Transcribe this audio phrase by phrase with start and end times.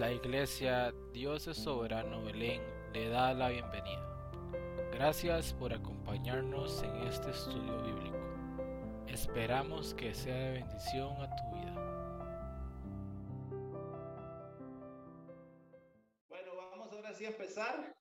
[0.00, 2.62] La Iglesia Dios es Soberano Belén
[2.94, 4.02] le da la bienvenida.
[4.94, 8.16] Gracias por acompañarnos en este estudio bíblico.
[9.08, 11.74] Esperamos que sea de bendición a tu vida.
[16.30, 17.94] Bueno, vamos ahora sí a empezar.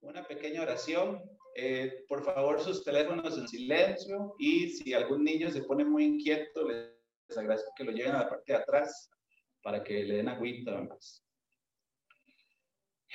[0.00, 1.22] Una pequeña oración.
[1.54, 6.66] Eh, por favor, sus teléfonos en silencio y si algún niño se pone muy inquieto,
[6.68, 9.08] les agradezco que lo lleven a la parte de atrás
[9.62, 11.22] para que le den agüita más.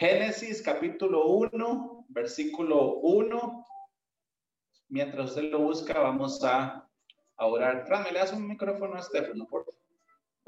[0.02, 3.66] Génesis capítulo 1, versículo 1.
[4.90, 6.90] Mientras usted lo busca, vamos a,
[7.38, 7.86] orar.
[7.86, 9.80] Fran, me le das un micrófono a Estefano, por favor.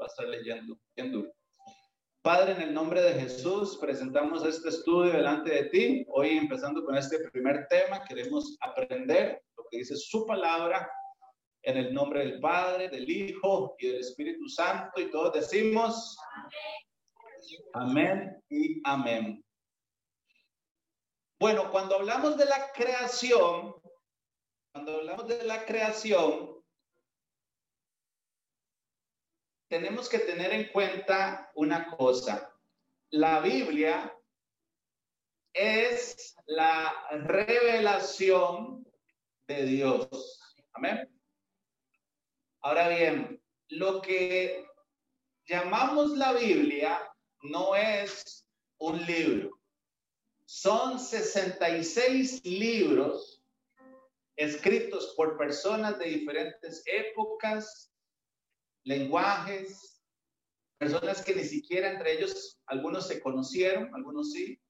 [0.00, 1.32] Va a estar leyendo bien duro.
[2.20, 6.04] Padre, en el nombre de Jesús, presentamos este estudio delante de ti.
[6.08, 10.90] Hoy empezando con este primer tema, queremos aprender lo que dice su palabra
[11.62, 15.00] en el nombre del Padre, del Hijo y del Espíritu Santo.
[15.00, 16.16] Y todos decimos
[17.74, 19.43] amén y amén.
[21.44, 23.74] Bueno, cuando hablamos de la creación,
[24.72, 26.64] cuando hablamos de la creación,
[29.68, 32.50] tenemos que tener en cuenta una cosa.
[33.10, 34.18] La Biblia
[35.52, 38.90] es la revelación
[39.46, 40.56] de Dios.
[40.72, 41.14] Amén.
[42.62, 44.66] Ahora bien, lo que
[45.44, 48.46] llamamos la Biblia no es
[48.78, 49.53] un libro.
[50.46, 53.42] Son 66 libros
[54.36, 57.92] escritos por personas de diferentes épocas,
[58.84, 60.02] lenguajes,
[60.78, 64.60] personas que ni siquiera entre ellos, algunos se conocieron, algunos sí,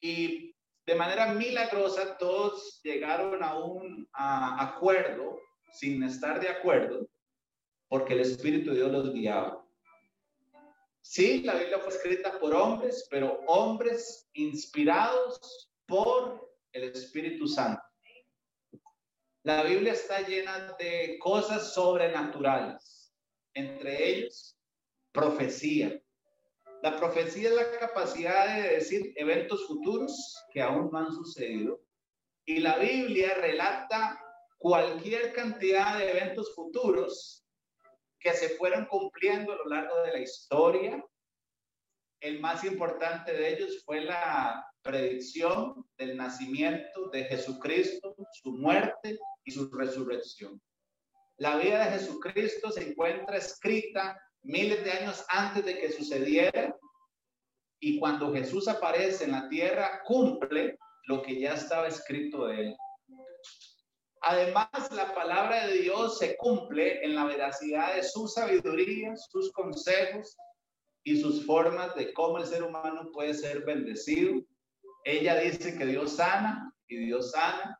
[0.00, 0.54] y
[0.86, 5.38] de manera milagrosa todos llegaron a un acuerdo
[5.72, 7.08] sin estar de acuerdo,
[7.88, 9.59] porque el Espíritu de Dios los guiaba.
[11.02, 17.82] Sí, la Biblia fue escrita por hombres, pero hombres inspirados por el Espíritu Santo.
[19.42, 23.12] La Biblia está llena de cosas sobrenaturales,
[23.54, 24.56] entre ellos
[25.12, 26.00] profecía.
[26.82, 31.82] La profecía es la capacidad de decir eventos futuros que aún no han sucedido.
[32.44, 34.22] Y la Biblia relata
[34.58, 37.44] cualquier cantidad de eventos futuros
[38.20, 41.04] que se fueron cumpliendo a lo largo de la historia.
[42.20, 49.50] El más importante de ellos fue la predicción del nacimiento de Jesucristo, su muerte y
[49.50, 50.60] su resurrección.
[51.38, 56.76] La vida de Jesucristo se encuentra escrita miles de años antes de que sucediera
[57.80, 62.76] y cuando Jesús aparece en la tierra cumple lo que ya estaba escrito de él.
[64.22, 70.36] Además, la palabra de Dios se cumple en la veracidad de su sabiduría, sus consejos
[71.04, 74.42] y sus formas de cómo el ser humano puede ser bendecido.
[75.04, 77.78] Ella dice que Dios sana y Dios sana.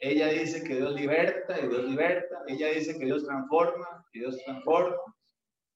[0.00, 2.42] Ella dice que Dios liberta y Dios liberta.
[2.46, 4.96] Ella dice que Dios transforma y Dios transforma.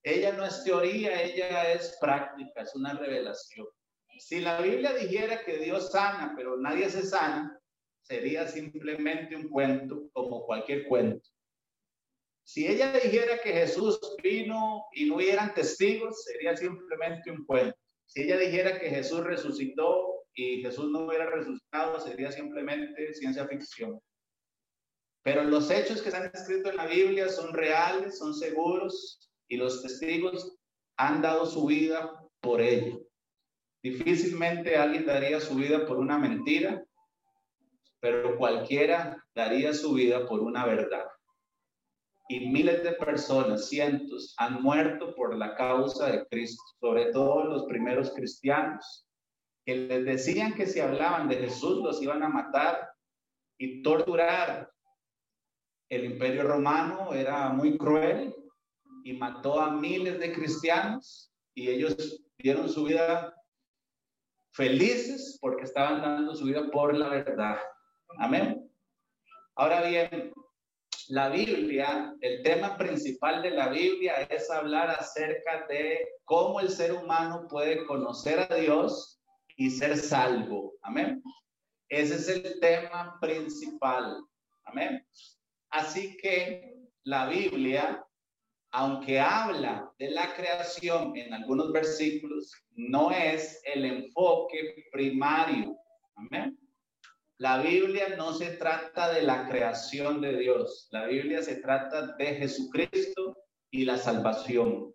[0.05, 3.67] Ella no es teoría, ella es práctica, es una revelación.
[4.21, 7.61] Si la Biblia dijera que Dios sana, pero nadie se sana,
[8.07, 11.29] sería simplemente un cuento como cualquier cuento.
[12.45, 17.77] Si ella dijera que Jesús vino y no hubieran testigos, sería simplemente un cuento.
[18.07, 24.01] Si ella dijera que Jesús resucitó y Jesús no hubiera resucitado, sería simplemente ciencia ficción.
[25.25, 29.83] Pero los hechos que están escritos en la Biblia son reales, son seguros y los
[29.83, 30.57] testigos
[30.97, 33.03] han dado su vida por ello.
[33.83, 36.86] Difícilmente alguien daría su vida por una mentira
[38.01, 41.07] pero cualquiera daría su vida por una verdad.
[42.29, 47.65] Y miles de personas, cientos, han muerto por la causa de Cristo, sobre todo los
[47.67, 49.07] primeros cristianos,
[49.65, 52.91] que les decían que si hablaban de Jesús los iban a matar
[53.59, 54.71] y torturar.
[55.89, 58.35] El imperio romano era muy cruel
[59.05, 63.35] y mató a miles de cristianos y ellos dieron su vida
[64.53, 67.59] felices porque estaban dando su vida por la verdad.
[68.19, 68.71] Amén.
[69.57, 70.33] Ahora bien,
[71.09, 76.93] la Biblia, el tema principal de la Biblia es hablar acerca de cómo el ser
[76.93, 79.21] humano puede conocer a Dios
[79.57, 80.75] y ser salvo.
[80.83, 81.23] Amén.
[81.89, 84.23] Ese es el tema principal.
[84.65, 85.07] Amén.
[85.71, 86.75] Así que
[87.05, 88.05] la Biblia,
[88.73, 95.77] aunque habla de la creación en algunos versículos, no es el enfoque primario.
[96.17, 96.59] Amén.
[97.39, 102.35] La Biblia no se trata de la creación de Dios, la Biblia se trata de
[102.35, 103.37] Jesucristo
[103.71, 104.95] y la salvación.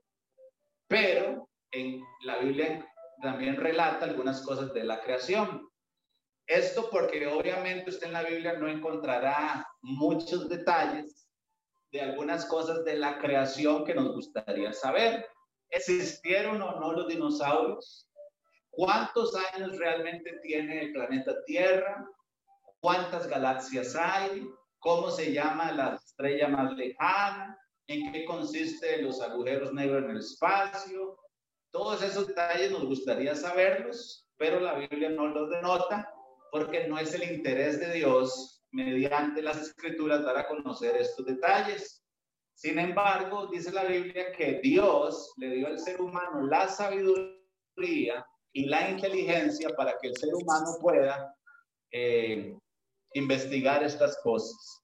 [0.87, 2.83] Pero en la Biblia
[3.21, 5.69] también relata algunas cosas de la creación.
[6.47, 11.29] Esto porque obviamente usted en la Biblia no encontrará muchos detalles
[11.91, 15.27] de algunas cosas de la creación que nos gustaría saber.
[15.69, 18.09] ¿Existieron o no los dinosaurios?
[18.71, 22.03] ¿Cuántos años realmente tiene el planeta Tierra?
[22.81, 24.49] ¿Cuántas galaxias hay?
[24.79, 27.55] ¿Cómo se llama la estrella más lejana?
[27.85, 31.15] ¿En qué consiste los agujeros negros en el espacio?
[31.71, 36.11] Todos esos detalles nos gustaría saberlos, pero la Biblia no los denota
[36.51, 42.03] porque no es el interés de Dios mediante las escrituras dar a conocer estos detalles.
[42.55, 48.65] Sin embargo, dice la Biblia que Dios le dio al ser humano la sabiduría y
[48.65, 51.35] la inteligencia para que el ser humano pueda
[51.91, 52.57] eh,
[53.13, 54.81] investigar estas cosas.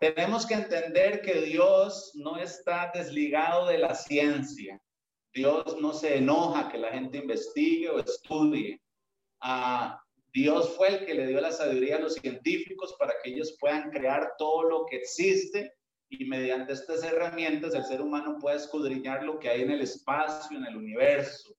[0.00, 4.80] Tenemos que entender que Dios no está desligado de la ciencia.
[5.32, 8.80] Dios no se enoja que la gente investigue o estudie.
[9.40, 10.00] Ah,
[10.32, 13.90] Dios fue el que le dio la sabiduría a los científicos para que ellos puedan
[13.90, 15.72] crear todo lo que existe
[16.10, 20.56] y mediante estas herramientas el ser humano puede escudriñar lo que hay en el espacio,
[20.56, 21.56] en el universo.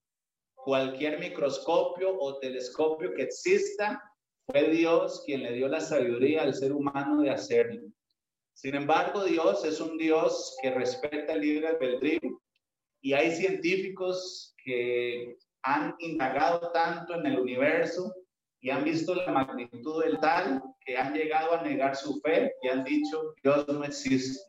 [0.54, 4.02] Cualquier microscopio o telescopio que exista,
[4.50, 7.82] fue Dios quien le dio la sabiduría al ser humano de hacerlo.
[8.54, 12.40] Sin embargo, Dios es un Dios que respeta el libre albedrío
[13.02, 18.12] y hay científicos que han indagado tanto en el universo
[18.60, 22.68] y han visto la magnitud del tal que han llegado a negar su fe y
[22.68, 24.42] han dicho, Dios no existe.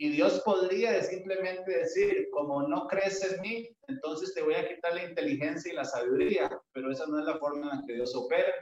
[0.00, 4.94] Y Dios podría simplemente decir, como no crees en mí, entonces te voy a quitar
[4.94, 8.14] la inteligencia y la sabiduría, pero esa no es la forma en la que Dios
[8.14, 8.52] opera.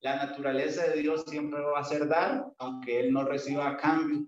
[0.00, 4.26] La naturaleza de Dios siempre va a ser dar, aunque Él no reciba cambio.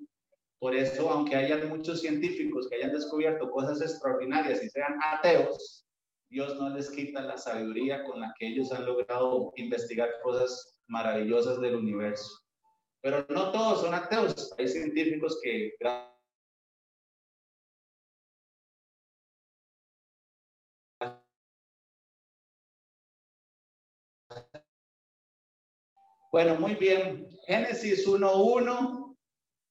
[0.58, 5.86] Por eso, aunque haya muchos científicos que hayan descubierto cosas extraordinarias y sean ateos,
[6.28, 11.60] Dios no les quita la sabiduría con la que ellos han logrado investigar cosas maravillosas
[11.60, 12.40] del universo.
[13.00, 14.52] Pero no todos son ateos.
[14.58, 15.72] Hay científicos que
[26.32, 27.28] Bueno, muy bien.
[27.46, 29.16] Génesis 1.1.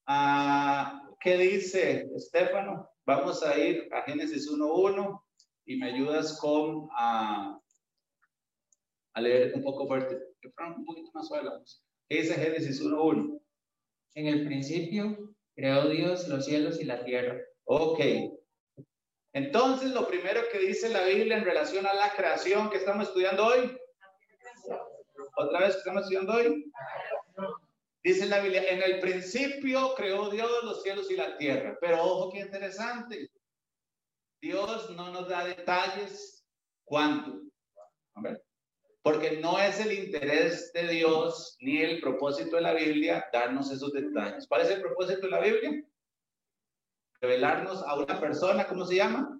[0.07, 2.89] Ah, ¿Qué dice Estefano?
[3.05, 5.23] Vamos a ir a Génesis 1.1
[5.65, 7.57] y me ayudas con a,
[9.13, 10.19] a leer un poco fuerte,
[10.75, 11.61] un poquito más suave la
[12.09, 13.41] ¿Qué dice Génesis 1.1?
[14.15, 17.39] En el principio creó Dios los cielos y la tierra.
[17.63, 18.01] Ok.
[19.31, 23.45] Entonces, lo primero que dice la Biblia en relación a la creación que estamos estudiando
[23.45, 23.77] hoy.
[25.39, 26.69] Otra vez que estamos estudiando hoy.
[28.03, 31.77] Dice la Biblia, en el principio creó Dios los cielos y la tierra.
[31.79, 33.31] Pero ojo, qué interesante.
[34.41, 36.45] Dios no nos da detalles
[36.83, 37.39] cuánto.
[39.01, 43.93] Porque no es el interés de Dios ni el propósito de la Biblia darnos esos
[43.93, 44.45] detalles.
[44.45, 45.85] ¿Cuál es el propósito de la Biblia?
[47.21, 49.39] Revelarnos a una persona, ¿cómo se llama?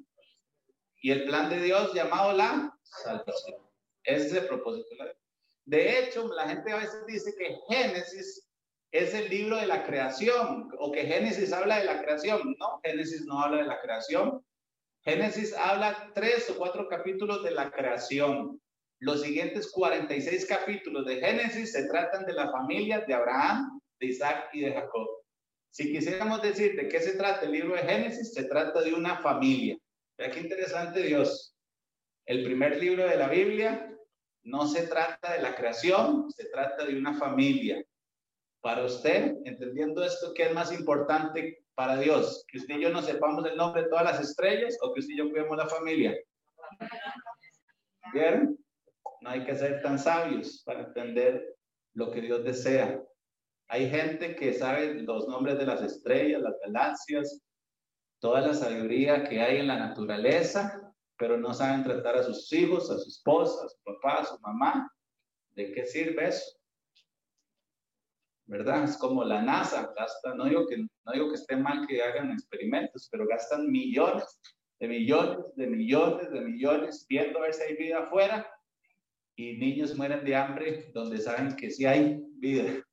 [1.02, 3.58] Y el plan de Dios llamado la salvación.
[4.04, 5.19] Ese es el propósito de la Biblia.
[5.70, 8.50] De hecho, la gente a veces dice que Génesis
[8.92, 12.56] es el libro de la creación o que Génesis habla de la creación.
[12.58, 14.44] No, Génesis no habla de la creación.
[15.04, 18.60] Génesis habla tres o cuatro capítulos de la creación.
[19.00, 24.50] Los siguientes 46 capítulos de Génesis se tratan de la familia de Abraham, de Isaac
[24.54, 25.08] y de Jacob.
[25.70, 29.18] Si quisiéramos decir de qué se trata el libro de Génesis, se trata de una
[29.18, 29.78] familia.
[30.18, 31.56] Vea qué interesante Dios.
[32.26, 33.89] El primer libro de la Biblia
[34.50, 37.84] no se trata de la creación, se trata de una familia.
[38.62, 42.44] Para usted, entendiendo esto, ¿qué es más importante para Dios?
[42.48, 45.14] ¿Que usted y yo no sepamos el nombre de todas las estrellas o que usted
[45.14, 46.18] y yo cuidemos la familia?
[48.14, 48.58] ¿Vieron?
[49.22, 51.56] No hay que ser tan sabios para entender
[51.94, 53.02] lo que Dios desea.
[53.68, 57.42] Hay gente que sabe los nombres de las estrellas, las galaxias,
[58.20, 60.89] toda la sabiduría que hay en la naturaleza,
[61.20, 64.40] pero no saben tratar a sus hijos, a su esposa, a su papá, a su
[64.40, 64.92] mamá.
[65.52, 66.60] ¿De qué sirve eso?
[68.50, 68.84] ¿verdad?
[68.86, 72.32] Es como la NASA gasta, no digo que, no digo que esté mal que hagan
[72.32, 74.40] experimentos, pero gastan millones
[74.80, 78.50] de millones, de millones, de millones viendo a ver si hay vida afuera
[79.36, 82.84] y niños mueren de hambre donde saben que sí hay vida.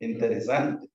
[0.00, 0.88] Interesante.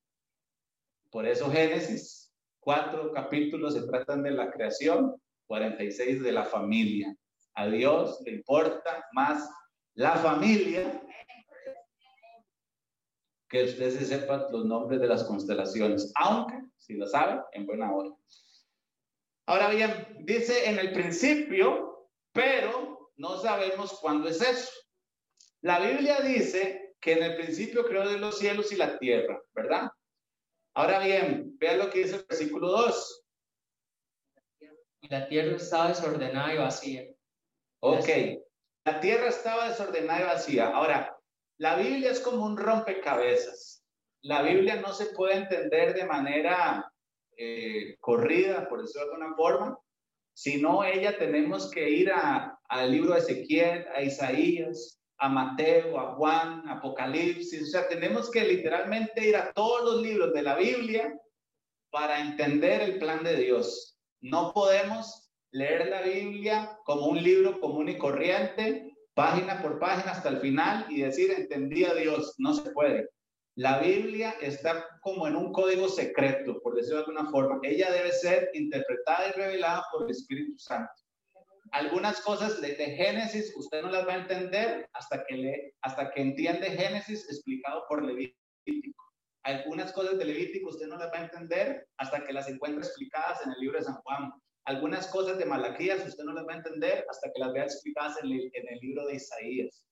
[1.10, 5.16] Por eso Génesis, cuatro capítulos se tratan de la creación,
[5.48, 7.16] 46 de la familia.
[7.56, 9.50] A Dios le importa más
[9.96, 11.02] la familia
[13.50, 17.92] que usted se sepa los nombres de las constelaciones, aunque si lo sabe, en buena
[17.94, 18.12] hora.
[19.46, 24.72] Ahora bien, dice en el principio, pero no sabemos cuándo es eso.
[25.62, 29.90] La Biblia dice que en el principio creó de los cielos y la tierra, ¿verdad?
[30.76, 33.27] Ahora bien, vean lo que dice el versículo 2.
[35.02, 37.08] Y la tierra estaba desordenada y vacía.
[37.80, 38.10] Ok,
[38.86, 40.68] la tierra estaba desordenada y vacía.
[40.70, 41.18] Ahora,
[41.60, 43.84] la Biblia es como un rompecabezas.
[44.22, 46.92] La Biblia no se puede entender de manera
[47.38, 49.80] eh, corrida, por decirlo de alguna forma,
[50.34, 56.68] sino ella tenemos que ir al libro de Ezequiel, a Isaías, a Mateo, a Juan,
[56.70, 61.20] Apocalipsis, o sea, tenemos que literalmente ir a todos los libros de la Biblia
[61.90, 63.97] para entender el plan de Dios.
[64.22, 70.30] No podemos leer la Biblia como un libro común y corriente, página por página hasta
[70.30, 72.36] el final y decir, entendí a Dios.
[72.38, 73.10] No se puede.
[73.56, 77.60] La Biblia está como en un código secreto, por decirlo de alguna forma.
[77.64, 80.94] Ella debe ser interpretada y revelada por el Espíritu Santo.
[81.72, 86.22] Algunas cosas de, Génesis usted no las va a entender hasta que, le, hasta que
[86.22, 89.07] entiende Génesis explicado por Levítico.
[89.44, 93.46] Algunas cosas de Levítico usted no las va a entender hasta que las encuentre explicadas
[93.46, 94.32] en el libro de San Juan.
[94.66, 98.22] Algunas cosas de Malaquías usted no las va a entender hasta que las vea explicadas
[98.22, 99.88] en el, en el libro de Isaías.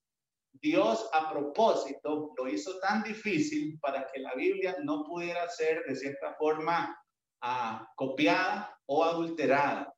[0.60, 5.96] Dios a propósito lo hizo tan difícil para que la Biblia no pudiera ser de
[5.96, 6.98] cierta forma
[7.42, 9.94] ah, copiada o adulterada.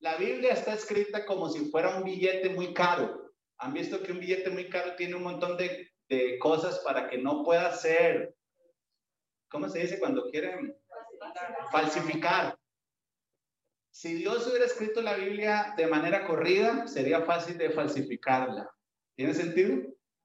[0.00, 3.32] La Biblia está escrita como si fuera un billete muy caro.
[3.58, 7.18] Han visto que un billete muy caro tiene un montón de, de cosas para que
[7.18, 8.34] no pueda ser,
[9.50, 10.76] ¿cómo se dice cuando quieren
[11.70, 12.56] falsificar?
[13.90, 18.70] Si Dios hubiera escrito la Biblia de manera corrida, sería fácil de falsificarla.
[19.16, 19.82] ¿Tiene sentido?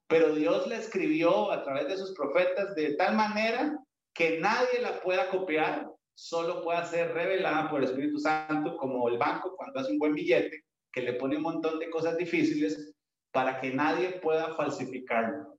[0.07, 3.79] Pero Dios la escribió a través de sus profetas de tal manera
[4.13, 9.17] que nadie la pueda copiar, solo pueda ser revelada por el Espíritu Santo, como el
[9.17, 12.93] banco cuando hace un buen billete, que le pone un montón de cosas difíciles
[13.31, 15.57] para que nadie pueda falsificarlo.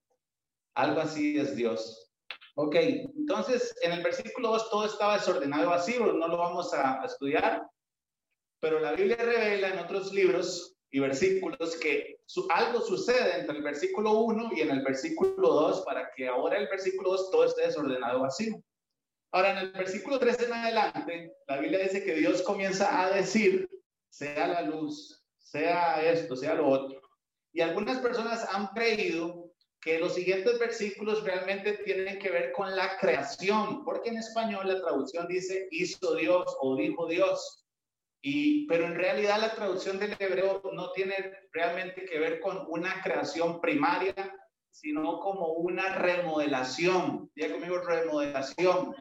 [0.77, 2.04] Algo así es Dios.
[2.57, 7.05] Ok, entonces en el versículo 2 todo estaba desordenado y vacío, no lo vamos a
[7.05, 7.67] estudiar,
[8.61, 12.19] pero la Biblia revela en otros libros y versículos que
[12.51, 16.69] algo sucede entre el versículo 1 y en el versículo 2 para que ahora el
[16.69, 18.63] versículo 2 todo esté desordenado vacío.
[19.33, 23.69] Ahora, en el versículo 3 en adelante, la Biblia dice que Dios comienza a decir,
[24.09, 27.03] sea la luz, sea esto, sea lo otro.
[27.53, 29.44] Y algunas personas han creído
[29.85, 34.81] que los siguientes versículos realmente tienen que ver con la creación, porque en español la
[34.81, 37.65] traducción dice hizo Dios o dijo Dios
[38.69, 41.15] pero en realidad la traducción del hebreo no tiene
[41.53, 44.15] realmente que ver con una creación primaria,
[44.71, 47.31] sino como una remodelación.
[47.35, 48.95] Diga conmigo remodelación.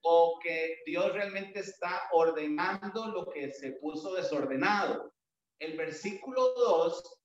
[0.00, 5.12] O que Dios realmente está ordenando lo que se puso desordenado.
[5.58, 7.21] El versículo 2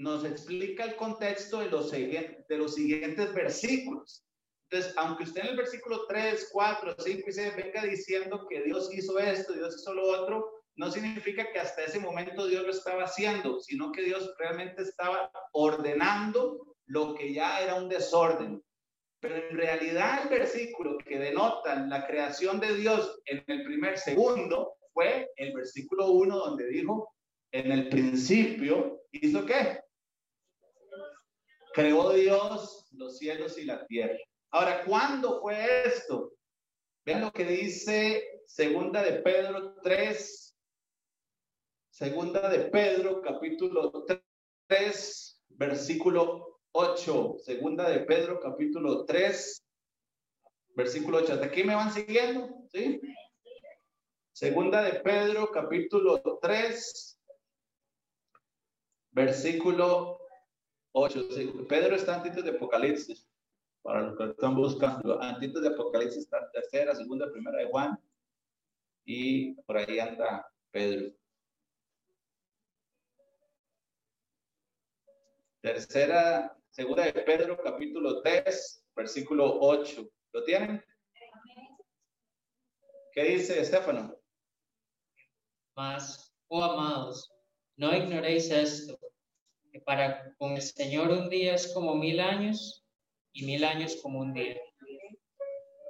[0.00, 4.24] nos explica el contexto de los, de los siguientes versículos.
[4.70, 8.88] Entonces, aunque usted en el versículo 3, 4, 5 y 6 venga diciendo que Dios
[8.94, 13.04] hizo esto, Dios hizo lo otro, no significa que hasta ese momento Dios lo estaba
[13.04, 18.62] haciendo, sino que Dios realmente estaba ordenando lo que ya era un desorden.
[19.20, 24.76] Pero en realidad el versículo que denota la creación de Dios en el primer segundo
[24.94, 27.12] fue el versículo 1 donde dijo,
[27.52, 29.80] en el principio, ¿hizo qué?
[31.72, 34.18] Creó Dios los cielos y la tierra.
[34.50, 36.32] Ahora, ¿cuándo fue esto?
[37.04, 40.58] Vean lo que dice segunda de Pedro 3,
[41.90, 43.92] segunda de Pedro, capítulo
[44.66, 47.36] 3, versículo 8.
[47.44, 49.64] Segunda de Pedro, capítulo 3,
[50.74, 51.34] versículo 8.
[51.34, 52.48] ¿Hasta aquí me van siguiendo?
[52.72, 53.00] ¿Sí?
[54.32, 57.20] Segunda de Pedro, capítulo 3,
[59.12, 60.19] versículo
[60.92, 61.66] 8.
[61.68, 63.28] Pedro está antes de Apocalipsis
[63.82, 65.20] para los que están buscando.
[65.22, 67.98] Antes de Apocalipsis está tercera, segunda, primera de Juan.
[69.04, 71.12] Y por ahí anda Pedro.
[75.62, 80.08] Tercera, segunda de Pedro, capítulo 3, versículo 8.
[80.32, 80.82] ¿Lo tienen?
[83.12, 84.16] ¿Qué dice Estefano?
[85.74, 87.30] Mas, oh amados,
[87.76, 88.99] no ignoréis esto,
[89.70, 92.84] que para con el Señor un día es como mil años
[93.32, 94.60] y mil años como un día.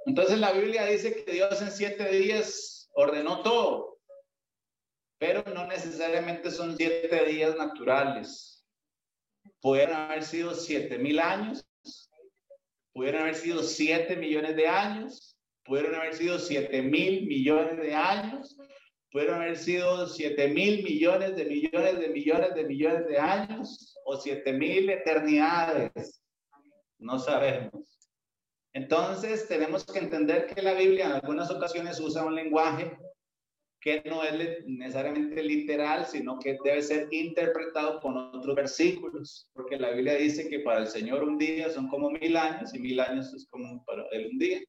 [0.05, 3.99] Entonces la Biblia dice que Dios en siete días ordenó todo,
[5.19, 8.65] pero no necesariamente son siete días naturales.
[9.59, 11.65] Pudieron haber sido siete mil años,
[12.93, 18.57] pudieron haber sido siete millones de años, pudieron haber sido siete mil millones de años,
[19.11, 24.15] Pudieron haber sido 7 mil millones de millones de millones de millones de años o
[24.15, 26.23] 7 mil eternidades.
[26.97, 27.99] No sabemos.
[28.73, 32.97] Entonces tenemos que entender que la Biblia en algunas ocasiones usa un lenguaje
[33.81, 39.89] que no es necesariamente literal, sino que debe ser interpretado con otros versículos, porque la
[39.89, 43.33] Biblia dice que para el Señor un día son como mil años y mil años
[43.33, 44.61] es como para él un día.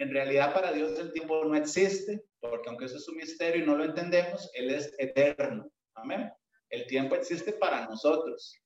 [0.00, 3.66] En realidad para Dios el tiempo no existe, porque aunque eso es un misterio y
[3.66, 5.70] no lo entendemos, Él es eterno.
[5.94, 6.32] Amén.
[6.70, 8.56] El tiempo existe para nosotros,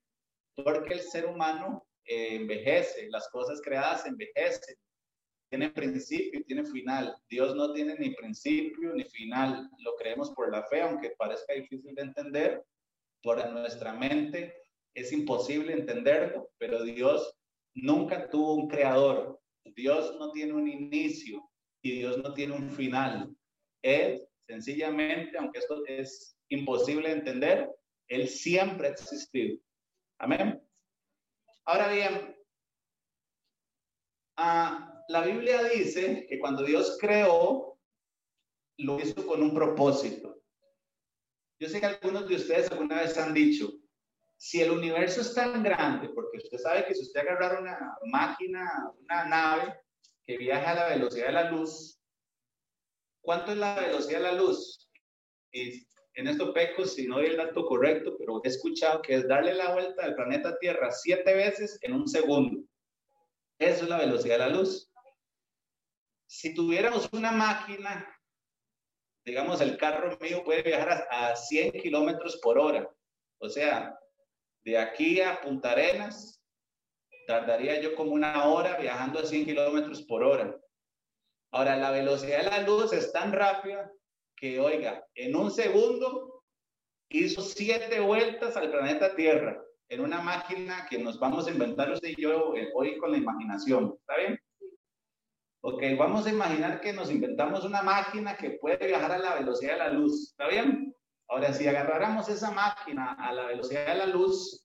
[0.54, 4.76] porque el ser humano eh, envejece, las cosas creadas envejecen,
[5.50, 7.16] tiene principio y tiene final.
[7.28, 9.68] Dios no tiene ni principio ni final.
[9.78, 12.64] Lo creemos por la fe, aunque parezca difícil de entender.
[13.24, 14.54] Por nuestra mente
[14.94, 17.34] es imposible entenderlo, pero Dios
[17.74, 19.40] nunca tuvo un creador.
[19.64, 21.50] Dios no tiene un inicio
[21.82, 23.34] y Dios no tiene un final.
[23.82, 27.70] Él, sencillamente, aunque esto es imposible de entender,
[28.08, 29.58] Él siempre ha existido.
[30.18, 30.62] Amén.
[31.64, 32.36] Ahora bien,
[34.36, 37.78] a la Biblia dice que cuando Dios creó,
[38.78, 40.42] lo hizo con un propósito.
[41.60, 43.70] Yo sé que algunos de ustedes alguna vez han dicho,
[44.44, 48.92] si el universo es tan grande, porque usted sabe que si usted agarrar una máquina,
[49.00, 49.80] una nave
[50.22, 51.98] que viaja a la velocidad de la luz,
[53.22, 54.90] ¿cuánto es la velocidad de la luz?
[55.50, 59.26] Y en esto peco si no doy el dato correcto, pero he escuchado que es
[59.26, 62.62] darle la vuelta al planeta Tierra siete veces en un segundo.
[63.58, 64.90] Eso es la velocidad de la luz
[66.26, 68.06] si tuviéramos una máquina,
[69.24, 72.90] digamos, el carro mío puede viajar a, 100 kilómetros por hora.
[73.38, 73.98] O sea,
[74.64, 76.42] de aquí a Punta Arenas,
[77.26, 80.58] tardaría yo como una hora viajando a 100 kilómetros por hora.
[81.52, 83.90] Ahora, la velocidad de la luz es tan rápida
[84.36, 86.42] que, oiga, en un segundo
[87.10, 92.08] hizo siete vueltas al planeta Tierra en una máquina que nos vamos a inventar usted
[92.08, 93.96] y yo hoy con la imaginación.
[94.00, 94.40] ¿Está bien?
[95.60, 99.72] Ok, vamos a imaginar que nos inventamos una máquina que puede viajar a la velocidad
[99.74, 100.30] de la luz.
[100.30, 100.94] ¿Está bien?
[101.28, 104.64] Ahora, si agarráramos esa máquina a la velocidad de la luz,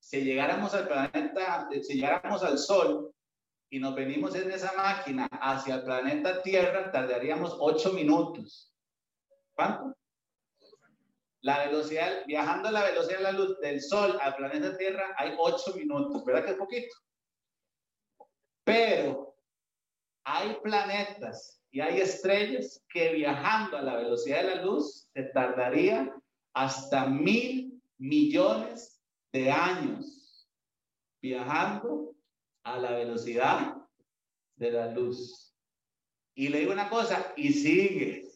[0.00, 3.14] si llegáramos al planeta, si llegáramos al Sol
[3.70, 8.72] y nos venimos en esa máquina hacia el planeta Tierra, tardaríamos ocho minutos.
[9.54, 9.96] ¿Cuánto?
[11.40, 15.34] La velocidad, viajando a la velocidad de la luz del Sol al planeta Tierra hay
[15.38, 16.96] ocho minutos, ¿verdad que es poquito?
[18.64, 19.36] Pero
[20.24, 26.14] hay planetas y hay estrellas que viajando a la velocidad de la luz se tardaría
[26.52, 30.48] hasta mil millones de años
[31.20, 32.14] viajando
[32.62, 33.76] a la velocidad
[34.54, 35.52] de la luz.
[36.36, 38.28] Y le digo una cosa, y sigue.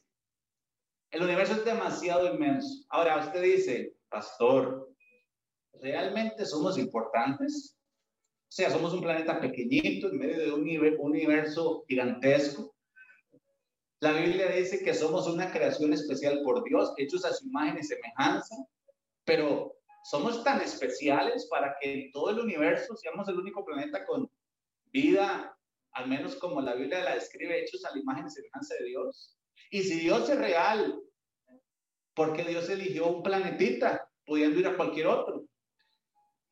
[1.13, 2.85] El universo es demasiado inmenso.
[2.89, 4.93] Ahora usted dice, pastor,
[5.75, 7.79] ¿realmente somos importantes?
[8.49, 10.63] O sea, somos un planeta pequeñito en medio de un
[10.99, 12.75] universo gigantesco.
[14.01, 17.83] La Biblia dice que somos una creación especial por Dios, hechos a su imagen y
[17.83, 18.55] semejanza,
[19.25, 24.31] pero somos tan especiales para que en todo el universo seamos el único planeta con
[24.93, 25.57] vida,
[25.93, 29.37] al menos como la Biblia la describe, hechos a la imagen y semejanza de Dios.
[29.71, 31.03] Y si Dios es real,
[32.15, 35.45] ¿por qué Dios eligió un planetita, pudiendo ir a cualquier otro?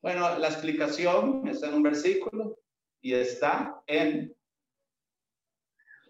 [0.01, 2.59] Bueno, la explicación está en un versículo
[3.01, 4.35] y está en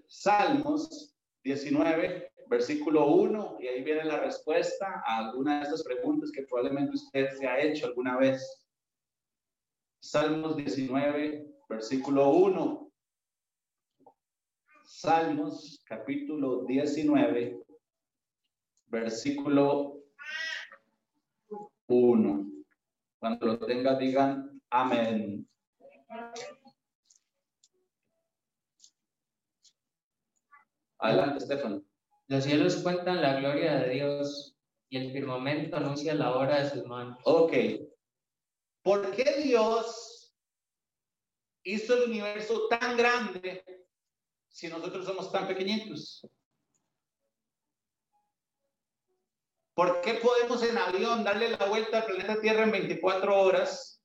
[0.07, 1.16] Salmos
[1.47, 6.95] 19, versículo 1, y ahí viene la respuesta a alguna de estas preguntas que probablemente
[6.95, 8.67] usted se ha hecho alguna vez.
[10.01, 12.91] Salmos 19, versículo 1.
[14.83, 17.63] Salmos capítulo 19,
[18.87, 20.01] versículo
[21.87, 22.45] 1.
[23.19, 25.47] Cuando lo tenga, digan amén.
[30.99, 31.83] Adelante, Estefano.
[32.27, 34.57] Los cielos cuentan la gloria de Dios
[34.89, 37.19] y el firmamento anuncia la obra de sus manos.
[37.23, 37.53] Ok.
[38.83, 40.33] ¿Por qué Dios
[41.63, 43.63] hizo el universo tan grande
[44.47, 46.25] si nosotros somos tan pequeñitos?
[49.73, 53.96] ¿Por qué podemos en avión darle la vuelta al planeta Tierra en 24 horas?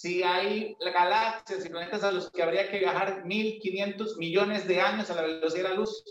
[0.00, 5.10] Si hay galaxias y planetas a los que habría que viajar 1.500 millones de años
[5.10, 6.04] a la velocidad de la luz,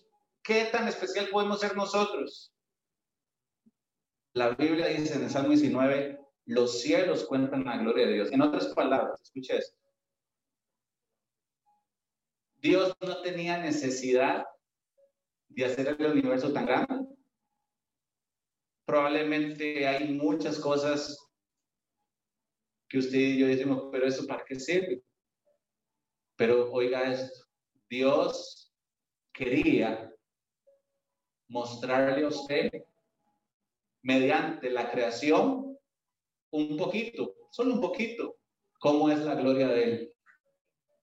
[0.44, 2.52] ¿qué tan especial podemos ser nosotros?
[4.34, 8.32] La Biblia dice en el Salmo 19, los cielos cuentan la gloria de Dios.
[8.34, 9.80] En otras palabras, escuche esto.
[12.58, 14.46] Dios no tenía necesidad
[15.48, 17.08] de hacer el universo tan grande.
[18.84, 21.27] Probablemente hay muchas cosas
[22.88, 25.04] que usted y yo decimos, pero eso para qué sirve.
[26.36, 27.46] Pero oiga esto,
[27.90, 28.74] Dios
[29.34, 30.14] quería
[31.48, 32.72] mostrarle a usted
[34.04, 35.78] mediante la creación
[36.52, 38.38] un poquito, solo un poquito,
[38.80, 40.14] cómo es la gloria de Él.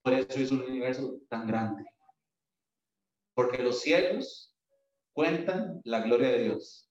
[0.01, 1.85] Por eso es un universo tan grande.
[3.33, 4.55] Porque los cielos
[5.13, 6.89] cuentan la gloria de Dios.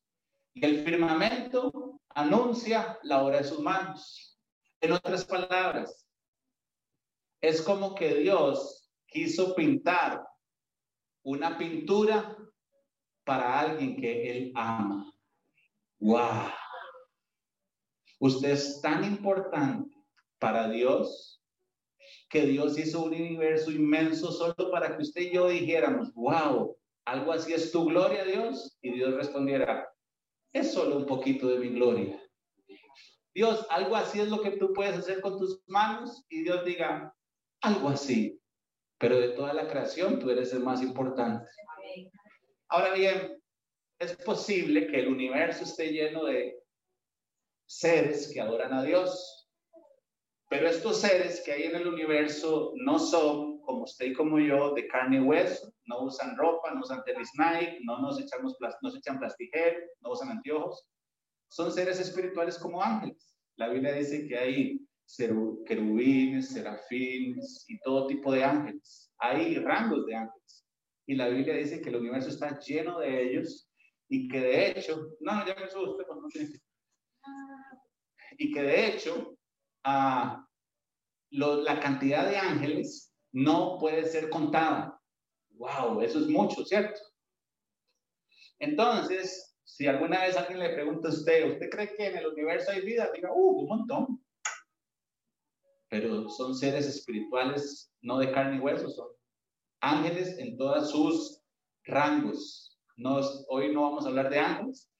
[0.53, 4.24] Y el firmamento anuncia la obra de sus manos.
[4.85, 6.07] En otras palabras,
[7.41, 10.23] es como que Dios quiso pintar
[11.23, 12.37] una pintura
[13.25, 15.11] para alguien que Él ama.
[16.01, 16.51] ¡Wow!
[18.21, 19.97] Usted es tan importante
[20.39, 21.43] para Dios
[22.29, 27.33] que Dios hizo un universo inmenso solo para que usted y yo dijéramos, wow, algo
[27.33, 28.77] así es tu gloria, Dios.
[28.83, 29.89] Y Dios respondiera,
[30.53, 32.21] es solo un poquito de mi gloria.
[33.35, 36.25] Dios, algo así es lo que tú puedes hacer con tus manos.
[36.29, 37.15] Y Dios diga,
[37.63, 38.41] algo así.
[38.99, 41.47] Pero de toda la creación, tú eres el más importante.
[42.69, 43.43] Ahora bien,
[43.99, 46.57] es posible que el universo esté lleno de
[47.67, 49.49] seres que adoran a Dios.
[50.49, 54.75] Pero estos seres que hay en el universo no son como usted y como yo
[54.75, 58.91] de carne y hueso, no usan ropa, no usan tenis Nike, no nos echamos no
[58.91, 60.87] se echan plastigel, no usan anteojos.
[61.55, 63.33] Son seres espirituales como ángeles.
[63.55, 64.81] La Biblia dice que hay
[65.65, 69.13] querubines, serafines y todo tipo de ángeles.
[69.19, 70.67] Hay rangos de ángeles.
[71.07, 73.71] Y la Biblia dice que el universo está lleno de ellos
[74.09, 76.29] y que de hecho, no, ya me usted cuando
[78.37, 79.39] y que de hecho
[79.85, 80.45] ah,
[81.31, 85.01] la cantidad de ángeles no puede ser contada.
[85.51, 86.01] ¡Wow!
[86.01, 87.01] Eso es mucho, ¿cierto?
[88.59, 92.71] Entonces, si alguna vez alguien le pregunta a usted, ¿usted cree que en el universo
[92.71, 93.11] hay vida?
[93.13, 94.25] Diga, ¡uh, un montón!
[95.89, 99.09] Pero son seres espirituales, no de carne y hueso, son
[99.81, 101.43] ángeles en todos sus
[101.85, 102.79] rangos.
[103.49, 104.91] hoy no vamos a hablar de ángeles,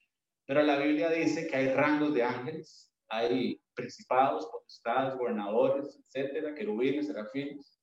[0.45, 7.07] pero la Biblia dice que hay rangos de ángeles, hay principados, potestades, gobernadores, etcétera, querubines,
[7.07, 7.79] serafines.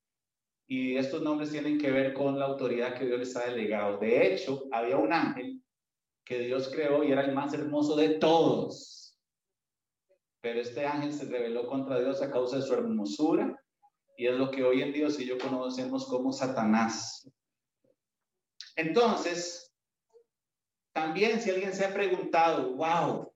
[0.66, 3.98] Y estos nombres tienen que ver con la autoridad que Dios les ha delegado.
[3.98, 5.62] De hecho, había un ángel
[6.24, 9.18] que Dios creó y era el más hermoso de todos.
[10.40, 13.60] Pero este ángel se rebeló contra Dios a causa de su hermosura
[14.16, 17.30] y es lo que hoy en Dios y yo conocemos como Satanás.
[18.76, 19.72] Entonces,
[20.92, 23.32] también si alguien se ha preguntado, wow,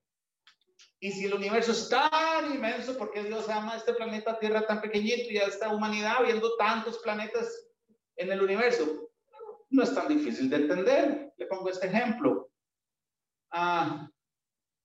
[0.98, 4.80] y si el universo es tan inmenso, ¿por qué Dios ama este planeta Tierra tan
[4.80, 7.68] pequeñito y a esta humanidad viendo tantos planetas
[8.16, 9.10] en el universo?
[9.70, 11.32] No es tan difícil de entender.
[11.36, 12.45] Le pongo este ejemplo.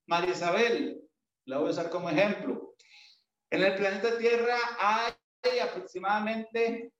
[0.08, 1.02] María Isabel,
[1.46, 2.76] la voy a usar como ejemplo.
[3.50, 6.94] En el planeta Tierra hay aproximadamente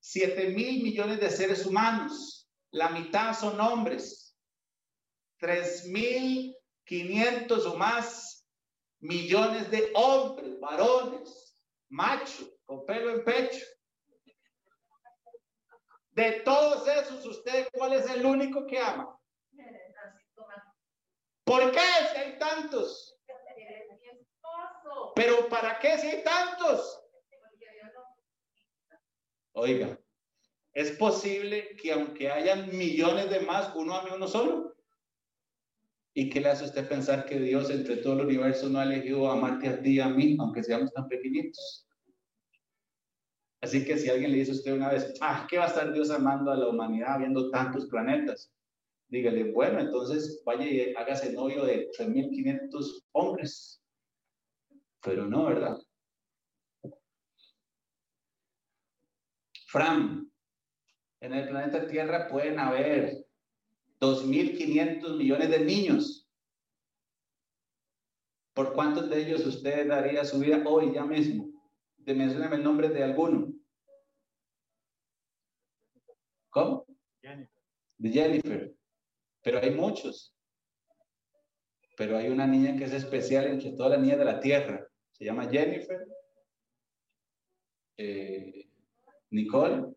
[0.00, 2.48] 7 mil millones de seres humanos.
[2.70, 4.34] La mitad son hombres
[5.40, 8.46] 3.500 o más
[9.00, 11.58] millones de hombres, varones,
[11.90, 13.62] machos, con pelo en pecho.
[16.12, 19.14] De todos esos, ¿usted cuál es el único que ama?
[21.44, 21.80] ¿Por qué
[22.12, 23.16] si hay tantos?
[25.14, 27.00] Pero ¿para qué si hay tantos?
[29.52, 29.98] Oiga,
[30.72, 34.74] ¿es posible que aunque hayan millones de más, uno ame uno solo?
[36.12, 38.84] ¿Y qué le hace a usted pensar que Dios entre todo el universo no ha
[38.84, 41.88] elegido amarte a ti y a mí, aunque seamos tan pequeñitos?
[43.60, 45.92] Así que si alguien le dice a usted una vez, ah, ¿qué va a estar
[45.92, 48.53] Dios amando a la humanidad viendo tantos planetas?
[49.14, 53.80] Dígale, bueno, entonces vaya y hágase novio de 3.500 hombres.
[55.00, 55.78] Pero no, ¿verdad?
[59.68, 60.28] Fran,
[61.20, 63.24] en el planeta Tierra pueden haber
[64.00, 66.28] 2.500 millones de niños.
[68.52, 71.52] ¿Por cuántos de ellos usted daría su vida hoy ya mismo?
[71.98, 73.54] De mencionarme el nombre de alguno.
[76.50, 76.84] ¿Cómo?
[77.22, 78.74] De Jennifer.
[79.44, 80.34] Pero hay muchos.
[81.96, 84.88] Pero hay una niña que es especial entre todas las niñas de la tierra.
[85.12, 86.08] Se llama Jennifer.
[87.96, 88.66] Eh,
[89.30, 89.94] Nicole.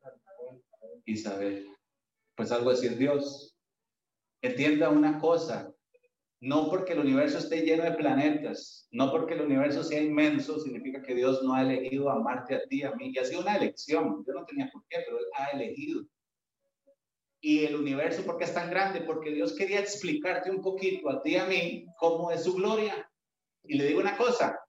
[1.06, 1.68] Isabel.
[2.36, 3.58] Pues algo así Dios.
[4.42, 5.74] Entienda una cosa,
[6.40, 11.02] no porque el universo esté lleno de planetas, no porque el universo sea inmenso, significa
[11.02, 13.12] que Dios no ha elegido amarte a ti, a mí.
[13.12, 14.24] Y ha sido una elección.
[14.28, 16.04] Yo no tenía por qué, pero Él ha elegido.
[17.40, 19.02] Y el universo, ¿por qué es tan grande?
[19.02, 23.10] Porque Dios quería explicarte un poquito a ti y a mí cómo es su gloria.
[23.64, 24.60] Y le digo una cosa,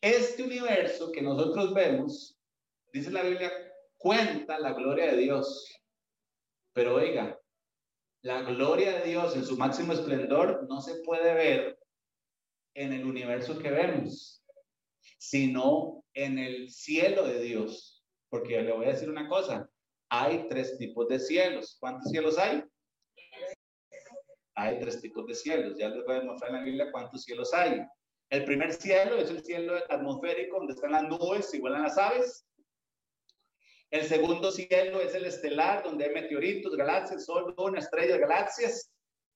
[0.00, 2.38] este universo que nosotros vemos,
[2.92, 3.50] dice la Biblia,
[3.96, 5.66] cuenta la gloria de Dios.
[6.72, 7.38] Pero oiga,
[8.22, 11.78] la gloria de Dios en su máximo esplendor no se puede ver
[12.74, 14.44] en el universo que vemos,
[15.18, 18.04] sino en el cielo de Dios.
[18.28, 19.69] Porque le voy a decir una cosa,
[20.10, 21.76] hay tres tipos de cielos.
[21.78, 22.64] ¿Cuántos cielos hay?
[24.56, 25.78] Hay tres tipos de cielos.
[25.78, 27.80] Ya les voy a mostrar en la Biblia cuántos cielos hay.
[28.28, 32.44] El primer cielo es el cielo atmosférico, donde están las nubes y vuelan las aves.
[33.90, 38.92] El segundo cielo es el estelar, donde hay meteoritos, galaxias, sol, luna, estrellas, galaxias.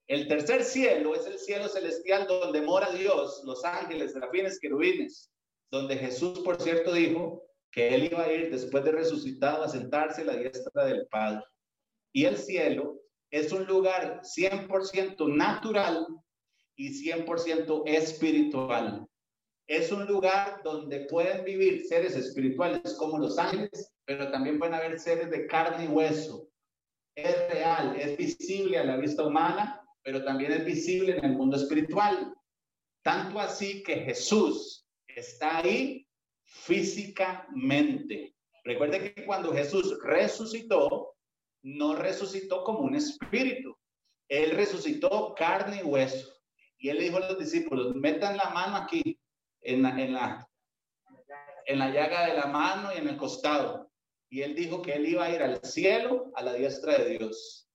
[0.07, 5.31] El tercer cielo es el cielo celestial, donde mora Dios, los ángeles, serafines, querubines,
[5.71, 7.43] donde Jesús, por cierto, dijo
[7.75, 11.43] que él iba a ir después de resucitado a sentarse a la diestra del Padre.
[12.13, 16.07] Y el cielo es un lugar 100% natural
[16.77, 19.05] y 100% espiritual.
[19.67, 24.97] Es un lugar donde pueden vivir seres espirituales como los ángeles, pero también pueden haber
[24.97, 26.47] seres de carne y hueso.
[27.13, 31.57] Es real, es visible a la vista humana, pero también es visible en el mundo
[31.57, 32.33] espiritual.
[33.03, 36.04] Tanto así que Jesús está ahí
[36.45, 38.35] físicamente.
[38.63, 41.15] Recuerde que cuando Jesús resucitó,
[41.63, 43.75] no resucitó como un espíritu.
[44.27, 46.33] Él resucitó carne y hueso.
[46.77, 49.19] Y él dijo a los discípulos, metan la mano aquí,
[49.61, 50.47] en la,
[51.65, 53.91] en la, llaga de la mano y en el costado.
[54.29, 57.69] Y él dijo que él iba a ir al cielo a la diestra de Dios.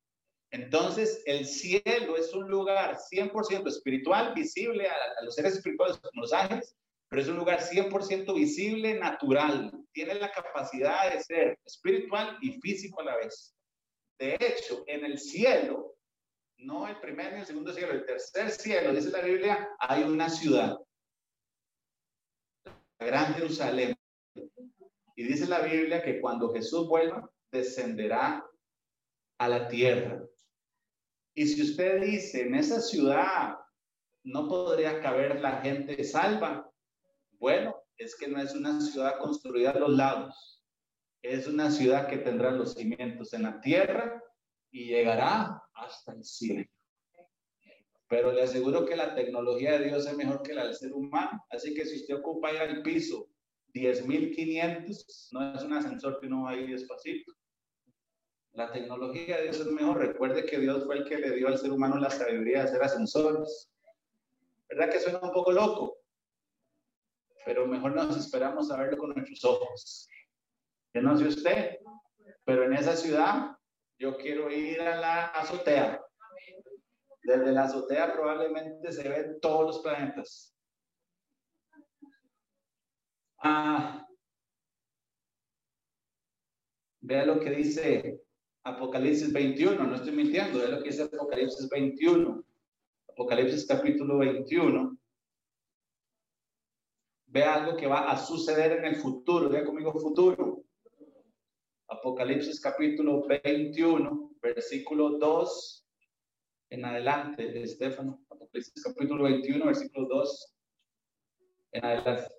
[0.53, 6.23] Entonces, el cielo es un lugar 100% espiritual, visible a, a, los seres espirituales como
[6.23, 6.77] los ángeles,
[7.11, 9.73] pero es un lugar 100% visible, natural.
[9.93, 13.53] Tiene la capacidad de ser espiritual y físico a la vez.
[14.17, 15.97] De hecho, en el cielo
[16.59, 20.29] no el primer ni el segundo cielo, el tercer cielo, dice la Biblia, hay una
[20.29, 20.79] ciudad,
[23.01, 23.97] la Gran Jerusalén.
[25.17, 28.47] Y dice la Biblia que cuando Jesús vuelva, descenderá
[29.39, 30.23] a la tierra.
[31.35, 33.57] Y si usted dice, en esa ciudad
[34.25, 36.70] no podría caber la gente salva,
[37.41, 40.63] bueno, es que no es una ciudad construida a los lados,
[41.23, 44.23] es una ciudad que tendrá los cimientos en la tierra
[44.71, 46.69] y llegará hasta el cielo.
[48.09, 51.45] Pero le aseguro que la tecnología de Dios es mejor que la del ser humano.
[51.51, 53.31] Así que si usted ocupa ya el piso
[53.73, 57.33] 10.500, no es un ascensor que no va a ir despacito.
[58.53, 59.99] La tecnología de Dios es mejor.
[59.99, 62.83] Recuerde que Dios fue el que le dio al ser humano la sabiduría de hacer
[62.83, 63.71] ascensores.
[64.69, 66.00] ¿Verdad que suena un poco loco?
[67.45, 70.09] Pero mejor nos esperamos a verlo con nuestros ojos.
[70.93, 71.79] Yo no sé usted,
[72.45, 73.57] pero en esa ciudad
[73.99, 76.03] yo quiero ir a la azotea.
[77.23, 80.57] Desde la azotea probablemente se ven todos los planetas.
[83.43, 84.07] Ah,
[87.01, 88.21] vea lo que dice
[88.65, 92.45] Apocalipsis 21, no estoy mintiendo, vea lo que dice Apocalipsis 21.
[93.09, 95.00] Apocalipsis capítulo 21.
[97.33, 100.65] Vea algo que va a suceder en el futuro, vea conmigo futuro.
[101.89, 105.87] Apocalipsis capítulo 21, versículo 2
[106.71, 108.21] en adelante, Estefano.
[108.29, 110.55] Apocalipsis capítulo 21, versículo 2
[111.73, 112.35] en adelante.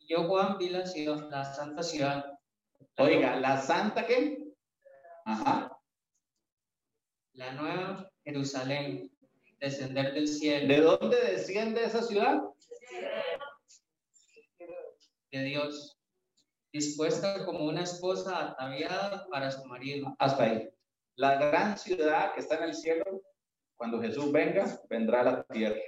[0.00, 2.26] Yo, Juan, vi la ciudad, la santa ciudad.
[2.98, 4.52] Oiga, ¿la santa qué?
[5.24, 5.80] Ajá.
[7.32, 9.09] La nueva Jerusalén,
[9.60, 10.66] descender del cielo.
[10.68, 12.42] ¿De dónde desciende esa ciudad?
[15.30, 16.00] De Dios
[16.72, 20.14] dispuesta como una esposa ataviada para su marido.
[20.18, 20.68] Hasta ahí.
[21.16, 23.22] La gran ciudad que está en el cielo,
[23.76, 25.80] cuando Jesús venga, vendrá a la tierra.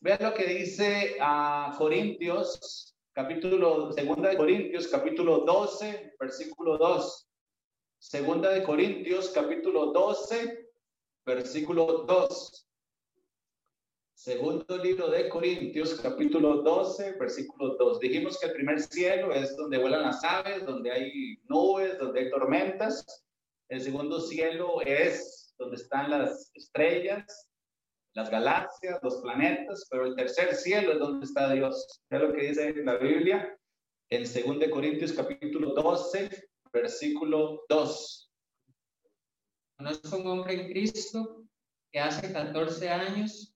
[0.00, 7.28] Vean lo que dice a Corintios, capítulo, segunda de Corintios, capítulo 12, versículo 2.
[7.98, 10.65] Segunda de Corintios, capítulo 12,
[11.26, 12.66] versículo 2.
[14.14, 17.98] Segundo libro de Corintios, capítulo 12, versículo 2.
[17.98, 22.30] Dijimos que el primer cielo es donde vuelan las aves, donde hay nubes, donde hay
[22.30, 23.24] tormentas.
[23.68, 27.50] El segundo cielo es donde están las estrellas,
[28.14, 32.00] las galaxias, los planetas, pero el tercer cielo es donde está Dios.
[32.08, 33.58] Es lo que dice la Biblia
[34.10, 38.25] en 2 Corintios capítulo 12, versículo 2.
[39.76, 41.44] Conozco un hombre en Cristo
[41.92, 43.54] que hace 14 años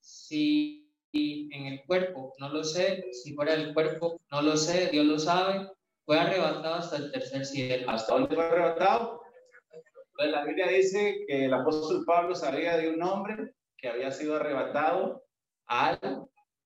[0.00, 0.82] si
[1.12, 5.18] en el cuerpo no lo sé, si fuera del cuerpo no lo sé, Dios lo
[5.18, 5.68] sabe,
[6.04, 7.88] Fue arrebatado hasta el tercer cielo.
[7.90, 9.22] ¿Hasta dónde fue arrebatado?
[10.14, 14.36] Pues la Biblia dice que el apóstol Pablo sabía de un hombre que había sido
[14.36, 15.24] arrebatado
[15.66, 15.98] al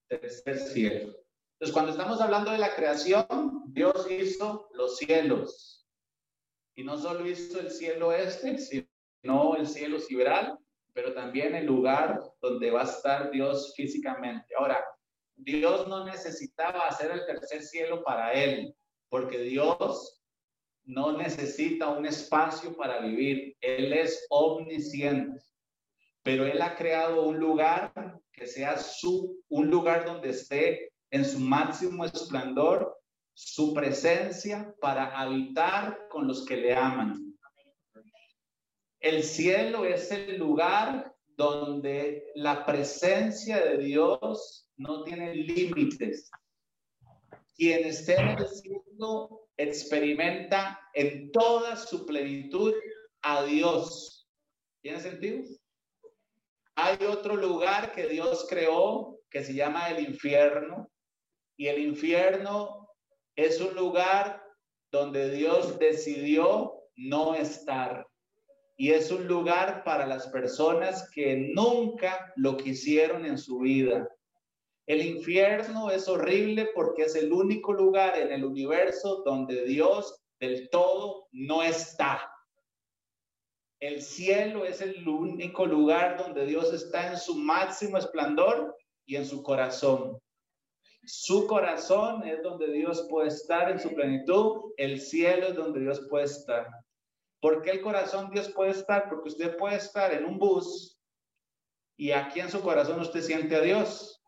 [0.08, 1.14] tercer cielo.
[1.54, 5.86] Entonces, cuando estamos hablando de la creación, Dios hizo los cielos.
[6.74, 8.85] Y no solo hizo el cielo este, sino
[9.56, 10.58] el cielo sideral,
[10.92, 14.54] pero también el lugar donde va a estar Dios físicamente.
[14.58, 14.84] Ahora,
[15.36, 18.74] Dios no necesitaba hacer el tercer cielo para él,
[19.08, 20.22] porque Dios
[20.84, 23.56] no necesita un espacio para vivir.
[23.60, 25.40] Él es omnisciente,
[26.22, 27.92] pero Él ha creado un lugar
[28.32, 32.96] que sea su, un lugar donde esté en su máximo esplendor
[33.34, 37.25] su presencia para habitar con los que le aman.
[39.00, 46.30] El cielo es el lugar donde la presencia de Dios no tiene límites.
[47.56, 52.74] Quien esté en el cielo experimenta en toda su plenitud
[53.22, 54.28] a Dios.
[54.82, 55.42] ¿Tiene sentido?
[56.74, 60.90] Hay otro lugar que Dios creó que se llama el infierno
[61.56, 62.90] y el infierno
[63.34, 64.42] es un lugar
[64.90, 68.06] donde Dios decidió no estar.
[68.76, 74.08] Y es un lugar para las personas que nunca lo quisieron en su vida.
[74.86, 80.68] El infierno es horrible porque es el único lugar en el universo donde Dios del
[80.70, 82.30] todo no está.
[83.80, 89.26] El cielo es el único lugar donde Dios está en su máximo esplendor y en
[89.26, 90.18] su corazón.
[91.04, 96.06] Su corazón es donde Dios puede estar en su plenitud, el cielo es donde Dios
[96.08, 96.66] puede estar.
[97.40, 99.08] ¿Por qué el corazón Dios puede estar?
[99.08, 100.96] Porque usted puede estar en un bus
[101.96, 104.22] y aquí en su corazón usted siente a Dios.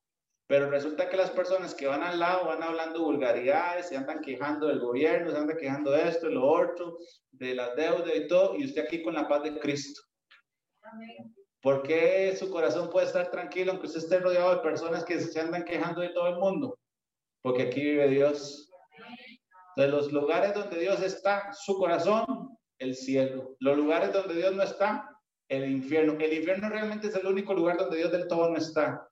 [0.46, 4.68] Pero resulta que las personas que van al lado van hablando vulgaridades, se andan quejando
[4.68, 6.96] del gobierno, se andan quejando de esto, de lo otro,
[7.32, 10.00] de la deuda y todo, y usted aquí con la paz de Cristo.
[11.60, 15.38] ¿Por qué su corazón puede estar tranquilo aunque usted esté rodeado de personas que se
[15.38, 16.78] andan quejando de todo el mundo?
[17.42, 18.70] Porque aquí vive Dios.
[19.76, 22.24] De los lugares donde Dios está, su corazón,
[22.78, 23.56] el cielo.
[23.60, 25.08] Los lugares donde Dios no está,
[25.48, 26.16] el infierno.
[26.20, 29.08] El infierno realmente es el único lugar donde Dios del todo no está.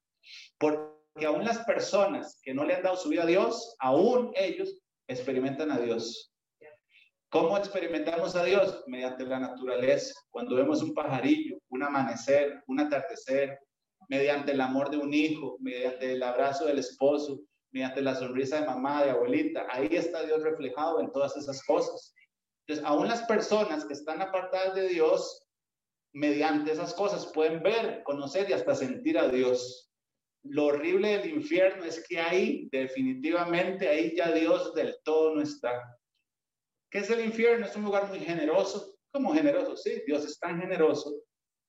[0.58, 4.80] Porque aún las personas que no le han dado su vida a Dios, aún ellos
[5.08, 6.32] experimentan a Dios.
[7.28, 8.84] ¿Cómo experimentamos a Dios?
[8.86, 10.14] Mediante la naturaleza.
[10.30, 13.58] Cuando vemos un pajarillo, un amanecer, un atardecer,
[14.08, 17.40] mediante el amor de un hijo, mediante el abrazo del esposo,
[17.72, 19.66] mediante la sonrisa de mamá, de abuelita.
[19.70, 22.14] Ahí está Dios reflejado en todas esas cosas.
[22.66, 25.46] Entonces, aún las personas que están apartadas de Dios,
[26.12, 29.92] mediante esas cosas pueden ver, conocer y hasta sentir a Dios.
[30.42, 35.82] Lo horrible del infierno es que ahí, definitivamente, ahí ya Dios del todo no está.
[36.90, 37.66] ¿Qué es el infierno?
[37.66, 38.96] Es un lugar muy generoso.
[39.12, 39.76] ¿Cómo generoso?
[39.76, 41.12] Sí, Dios es tan generoso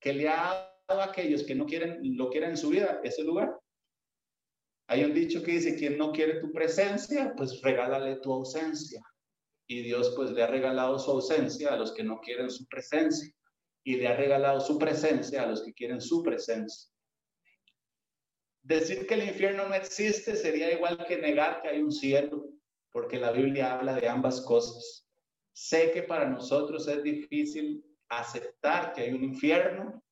[0.02, 3.24] que le ha dado a aquellos que no quieren, lo quieren en su vida, ese
[3.24, 3.60] lugar.
[4.90, 9.02] Hay un dicho que dice, quien no quiere tu presencia, pues regálale tu ausencia.
[9.68, 13.32] Y Dios pues le ha regalado su ausencia a los que no quieren su presencia.
[13.84, 16.90] Y le ha regalado su presencia a los que quieren su presencia.
[18.64, 22.50] Decir que el infierno no existe sería igual que negar que hay un cielo,
[22.92, 25.08] porque la Biblia habla de ambas cosas.
[25.54, 30.04] Sé que para nosotros es difícil aceptar que hay un infierno,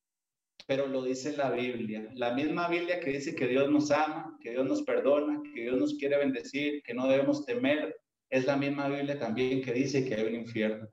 [0.68, 2.10] pero lo dice la Biblia.
[2.14, 5.78] La misma Biblia que dice que Dios nos ama, que Dios nos perdona, que Dios
[5.78, 7.96] nos quiere bendecir, que no debemos temer,
[8.30, 10.90] es la misma Biblia también que dice que hay un infierno.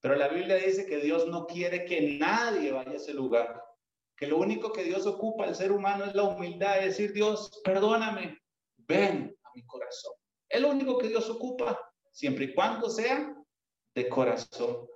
[0.00, 3.62] Pero la Biblia dice que Dios no quiere que nadie vaya a ese lugar,
[4.16, 7.60] que lo único que Dios ocupa al ser humano es la humildad, es decir, Dios,
[7.64, 8.38] perdóname,
[8.76, 10.12] ven a mi corazón.
[10.48, 11.78] Es lo único que Dios ocupa,
[12.12, 13.34] siempre y cuando sea
[13.94, 14.86] de corazón.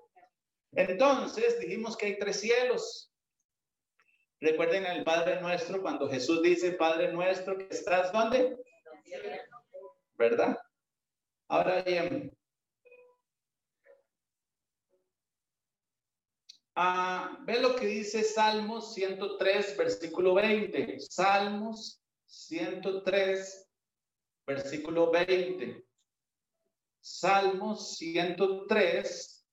[0.73, 3.13] Entonces dijimos que hay tres cielos.
[4.41, 8.57] Recuerden el Padre Nuestro cuando Jesús dice, Padre Nuestro, que estás donde?
[10.15, 10.57] ¿Verdad?
[11.51, 12.33] Ahora bien,
[16.77, 21.01] ah, ve lo que dice Salmos 103, versículo 20.
[21.01, 23.69] Salmos 103,
[24.47, 25.85] versículo 20.
[27.01, 29.45] Salmos 103,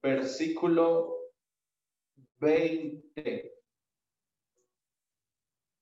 [0.00, 1.18] versículo
[2.40, 3.52] 20.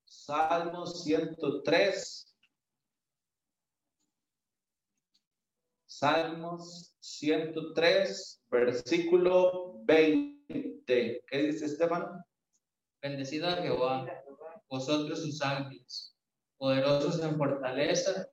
[0.05, 2.30] Salmos 103.
[6.01, 11.23] Salmos 103, versículo 20.
[11.29, 12.25] ¿Qué dice Esteban?
[13.03, 14.11] Bendecido a Jehová,
[14.71, 16.17] vosotros sus ángeles,
[16.57, 18.27] poderosos en fortaleza,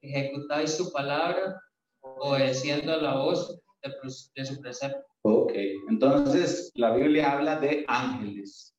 [0.00, 1.60] ejecutáis su palabra
[2.00, 5.04] obedeciendo la voz de, su precepto.
[5.20, 5.52] Ok,
[5.90, 8.74] entonces la Biblia habla de ángeles.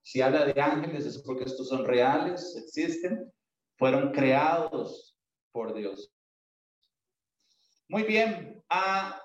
[0.00, 3.30] Si habla de ángeles es porque estos son reales, existen,
[3.76, 5.14] fueron creados
[5.52, 6.11] por Dios.
[7.92, 9.22] Muy bien, ah,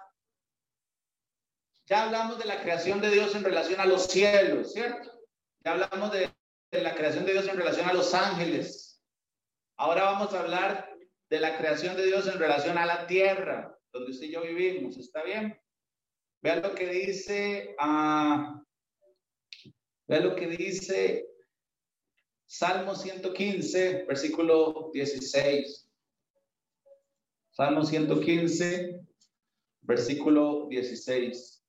[1.85, 5.09] ya hablamos de la creación de Dios en relación a los cielos, ¿cierto?
[5.63, 6.29] Ya hablamos de,
[6.71, 9.01] la creación de Dios en relación a los ángeles.
[9.77, 10.93] Ahora vamos a hablar
[11.29, 14.97] de la creación de Dios en relación a la tierra, donde usted y yo vivimos.
[14.97, 15.57] ¿Está bien?
[16.41, 18.65] Vean lo que dice, vean
[20.09, 21.25] lo que dice
[22.45, 25.86] Salmo 115, versículo 16.
[27.57, 29.01] Salmo 115,
[29.81, 31.65] versículo 16.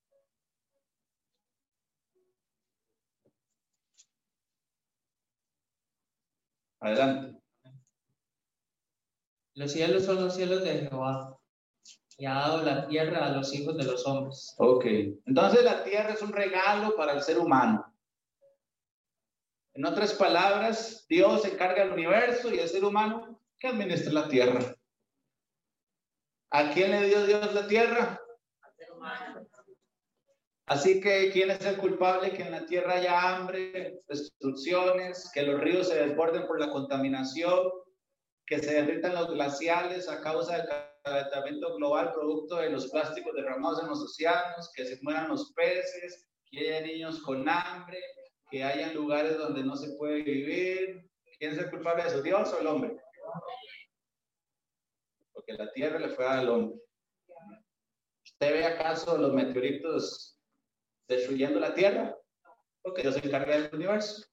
[6.81, 7.41] Adelante.
[9.55, 11.41] Los cielos son los cielos de Jehová
[12.19, 14.55] y ha dado la tierra a los hijos de los hombres.
[14.59, 14.85] Ok,
[15.25, 17.91] entonces la tierra es un regalo para el ser humano.
[19.73, 24.78] En otras palabras, Dios encarga el universo y el ser humano que administra la tierra.
[26.51, 28.21] ¿A quién le dio Dios la tierra?
[30.67, 35.61] Así que, ¿quién es el culpable que en la tierra haya hambre, destrucciones, que los
[35.61, 37.71] ríos se desborden por la contaminación,
[38.47, 40.69] que se derritan los glaciales a causa del
[41.05, 46.29] calentamiento global producto de los plásticos derramados en los océanos, que se mueran los peces,
[46.51, 47.99] que haya niños con hambre,
[48.51, 51.11] que haya lugares donde no se puede vivir.
[51.39, 52.97] ¿Quién es el culpable de eso, Dios o el hombre?
[55.49, 56.79] Porque la tierra le fue al hombre.
[58.23, 60.39] ¿Usted ve acaso los meteoritos
[61.09, 62.15] destruyendo la tierra?
[62.83, 64.27] Porque Dios se encarga del universo.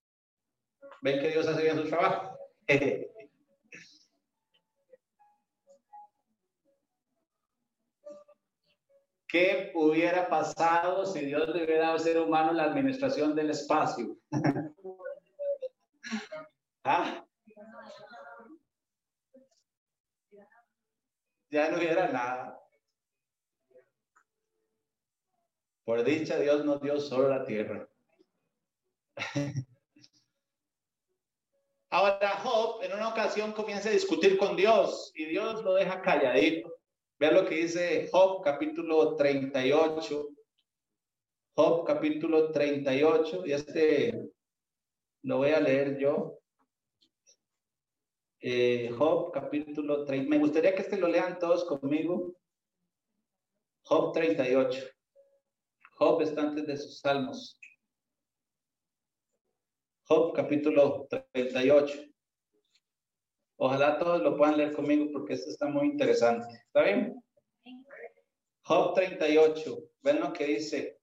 [1.01, 2.37] ¿Ven que Dios hace bien su trabajo?
[9.27, 14.17] ¿Qué hubiera pasado si Dios le hubiera dado al ser humano la administración del espacio?
[16.83, 17.24] ¿Ah?
[21.49, 22.59] Ya no hubiera nada.
[25.83, 27.87] Por dicha, Dios nos dio solo la tierra.
[31.91, 36.75] Ahora Job en una ocasión comienza a discutir con Dios y Dios lo deja calladito.
[37.17, 40.29] Vea lo que dice Job capítulo 38.
[41.57, 44.29] Job capítulo 38, y este
[45.23, 46.37] lo voy a leer yo.
[48.47, 50.29] Eh, Job capítulo 30.
[50.29, 52.35] Me gustaría que este lo lean todos conmigo.
[53.81, 54.83] Job 38.
[55.95, 57.59] Job está antes de sus salmos.
[60.07, 62.03] Job capítulo 38.
[63.57, 66.45] Ojalá todos lo puedan leer conmigo porque esto está muy interesante.
[66.67, 67.19] ¿Está bien?
[68.61, 69.75] Job 38.
[70.03, 70.99] Ven lo que dice.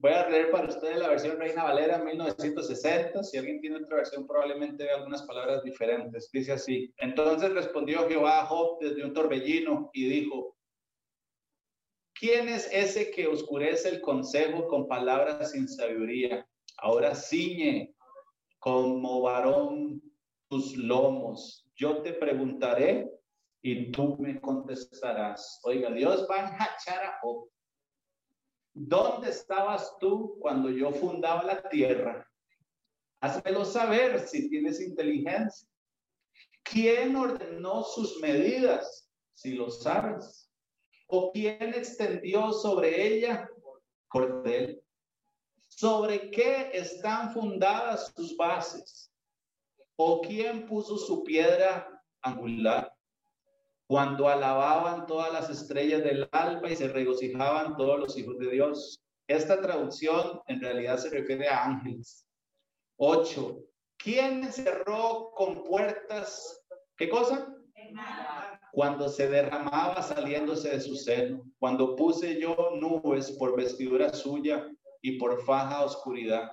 [0.00, 3.22] Voy a leer para ustedes la versión Reina Valera 1960.
[3.22, 6.30] Si alguien tiene otra versión, probablemente vea algunas palabras diferentes.
[6.32, 6.90] Dice así.
[6.96, 10.56] Entonces respondió Jehová a Job desde un torbellino y dijo,
[12.14, 16.48] ¿quién es ese que oscurece el consejo con palabras sin sabiduría?
[16.78, 17.94] Ahora ciñe
[18.58, 20.00] como varón
[20.48, 21.68] tus lomos.
[21.74, 23.06] Yo te preguntaré
[23.60, 25.60] y tú me contestarás.
[25.64, 27.50] Oiga, Dios va a echar a Job.
[28.72, 32.26] ¿Dónde estabas tú cuando yo fundaba la tierra?
[33.20, 35.68] Házmelo saber si tienes inteligencia.
[36.62, 39.10] ¿Quién ordenó sus medidas?
[39.34, 40.50] Si lo sabes.
[41.06, 43.50] ¿O quién extendió sobre ella
[44.08, 44.82] cordel?
[45.68, 49.12] ¿Sobre qué están fundadas sus bases?
[49.96, 52.94] ¿O quién puso su piedra angular?
[53.90, 59.02] Cuando alababan todas las estrellas del alba y se regocijaban todos los hijos de Dios.
[59.26, 62.24] Esta traducción en realidad se refiere a ángeles.
[62.98, 63.64] Ocho.
[63.96, 66.62] ¿Quién cerró con puertas?
[66.96, 67.52] ¿Qué cosa?
[68.70, 71.42] Cuando se derramaba saliéndose de su seno.
[71.58, 74.70] Cuando puse yo nubes por vestidura suya
[75.02, 76.52] y por faja oscuridad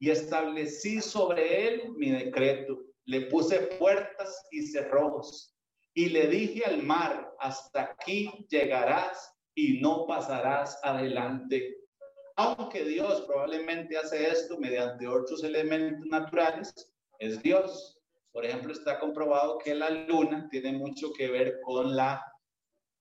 [0.00, 2.80] y establecí sobre él mi decreto.
[3.04, 5.53] Le puse puertas y cerrojos
[5.94, 11.76] y le dije al mar, hasta aquí llegarás y no pasarás adelante.
[12.36, 18.00] Aunque Dios probablemente hace esto mediante otros elementos naturales, es Dios.
[18.32, 22.24] Por ejemplo, está comprobado que la luna tiene mucho que ver con la,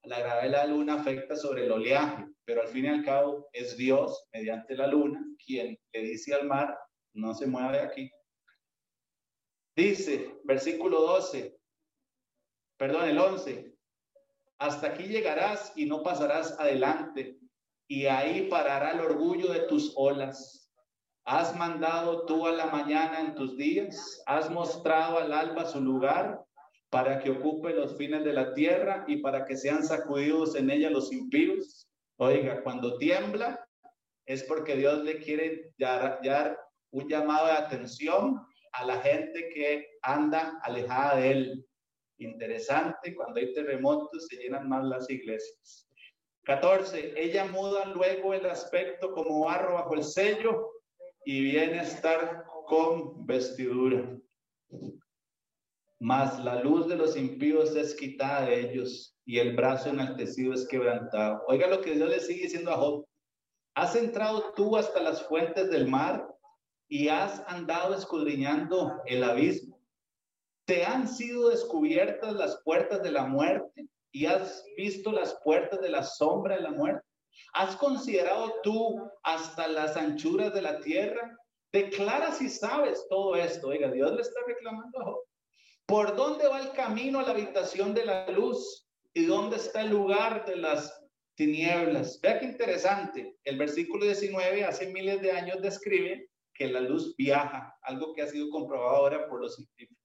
[0.04, 3.50] la gravedad de la luna afecta sobre el oleaje, pero al fin y al cabo
[3.54, 6.78] es Dios mediante la luna quien le dice al mar,
[7.14, 8.12] no se mueve aquí.
[9.76, 11.58] Dice, versículo 12,
[12.84, 13.74] perdón, el 11.
[14.60, 17.40] hasta aquí llegarás y no pasarás adelante,
[17.88, 20.70] y ahí parará el orgullo de tus olas.
[21.24, 26.44] Has mandado tú a la mañana en tus días, has mostrado al alba su lugar
[26.90, 30.90] para que ocupe los fines de la tierra y para que sean sacudidos en ella
[30.90, 31.88] los impíos.
[32.18, 33.66] Oiga, cuando tiembla
[34.26, 36.60] es porque Dios le quiere dar,
[36.92, 41.66] un llamado de atención a la gente que anda alejada de él.
[42.18, 45.88] Interesante, cuando hay terremotos se llenan más las iglesias.
[46.44, 47.14] 14.
[47.16, 50.72] Ella muda luego el aspecto como barro bajo el sello
[51.26, 54.18] y viene a estar con vestidura.
[56.00, 60.68] Mas la luz de los impíos es quitada de ellos y el brazo enaltecido es
[60.68, 61.44] quebrantado.
[61.48, 63.06] Oiga lo que Dios le sigue diciendo a Job.
[63.76, 66.28] ¿Has entrado tú hasta las fuentes del mar
[66.90, 69.73] y has andado escudriñando el abismo?
[70.66, 75.90] ¿Te han sido descubiertas las puertas de la muerte y has visto las puertas de
[75.90, 77.06] la sombra de la muerte?
[77.54, 81.38] ¿Has considerado tú hasta las anchuras de la tierra?
[81.72, 83.70] Declara si sabes todo esto.
[83.70, 85.24] Oiga, Dios le está reclamando.
[85.86, 88.88] ¿Por dónde va el camino a la habitación de la luz?
[89.14, 91.04] ¿Y dónde está el lugar de las
[91.36, 92.20] tinieblas.
[92.22, 93.38] Vea qué interesante.
[93.44, 98.28] El versículo 19 hace miles de años describe que la luz viaja, algo que ha
[98.28, 100.03] sido comprobado ahora por los científicos.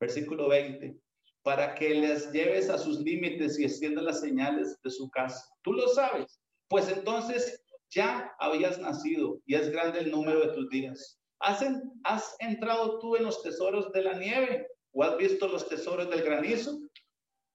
[0.00, 0.96] Versículo 20,
[1.42, 5.48] para que les lleves a sus límites y extiendas las señales de su casa.
[5.62, 10.68] Tú lo sabes, pues entonces ya habías nacido y es grande el número de tus
[10.68, 11.20] días.
[11.40, 11.64] ¿Has,
[12.04, 16.22] ¿Has entrado tú en los tesoros de la nieve o has visto los tesoros del
[16.22, 16.78] granizo?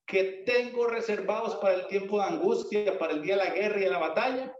[0.06, 3.84] que tengo reservados para el tiempo de angustia, para el día de la guerra y
[3.84, 4.54] de la batalla.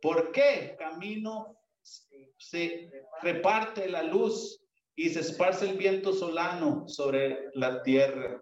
[0.00, 0.76] ¿Por qué?
[0.78, 2.90] Camino se
[3.22, 4.65] reparte la luz
[4.96, 8.40] y se esparce el viento solano sobre la tierra.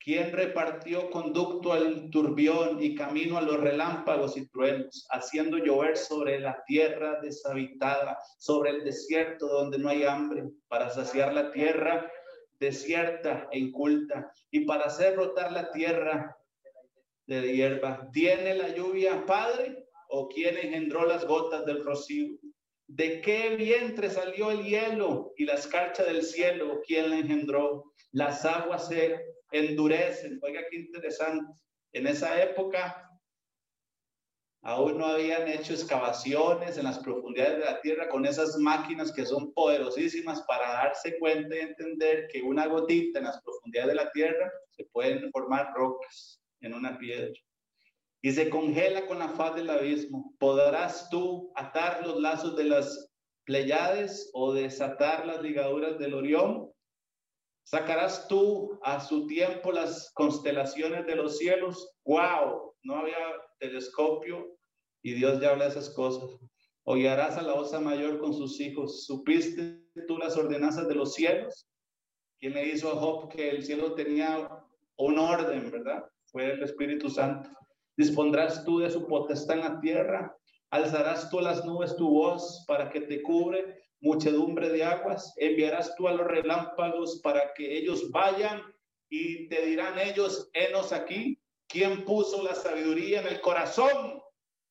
[0.00, 6.40] ¿Quién repartió conducto al turbión y camino a los relámpagos y truenos, haciendo llover sobre
[6.40, 12.10] la tierra deshabitada, sobre el desierto donde no hay hambre, para saciar la tierra
[12.58, 16.36] desierta e inculta, y para hacer brotar la tierra
[17.26, 18.08] de hierba.
[18.12, 22.41] ¿Tiene la lluvia padre o quién engendró las gotas del rocío?
[22.94, 26.82] ¿De qué vientre salió el hielo y la escarcha del cielo?
[26.86, 27.94] ¿Quién la engendró?
[28.10, 29.18] Las aguas se
[29.50, 30.38] endurecen.
[30.42, 31.50] Oiga, qué interesante.
[31.94, 33.08] En esa época
[34.64, 39.26] Aún no habían hecho excavaciones en las profundidades de la tierra con esas máquinas que
[39.26, 44.12] son poderosísimas para darse cuenta y entender que una gotita en las profundidades de la
[44.12, 47.32] tierra se pueden formar rocas en una piedra.
[48.22, 50.34] Y se congela con la faz del abismo.
[50.38, 53.12] ¿Podrás tú atar los lazos de las
[53.44, 56.70] Pleiades o desatar las ligaduras del Orión?
[57.64, 61.94] ¿Sacarás tú a su tiempo las constelaciones de los cielos?
[62.04, 62.74] ¡Wow!
[62.84, 63.16] No había
[63.58, 64.56] telescopio
[65.02, 66.30] y Dios ya habla esas cosas.
[66.84, 69.04] Hollarás a la osa mayor con sus hijos.
[69.06, 71.68] ¿Supiste tú las ordenanzas de los cielos?
[72.38, 74.48] ¿Quién le hizo a Job que el cielo tenía
[74.96, 76.04] un orden, verdad?
[76.26, 77.50] Fue el Espíritu Santo.
[77.96, 80.36] Dispondrás tú de su potestad en la tierra.
[80.70, 85.32] Alzarás tú las nubes tu voz para que te cubre muchedumbre de aguas.
[85.36, 88.60] Enviarás tú a los relámpagos para que ellos vayan
[89.08, 91.38] y te dirán ellos, henos aquí.
[91.68, 94.20] ¿Quién puso la sabiduría en el corazón?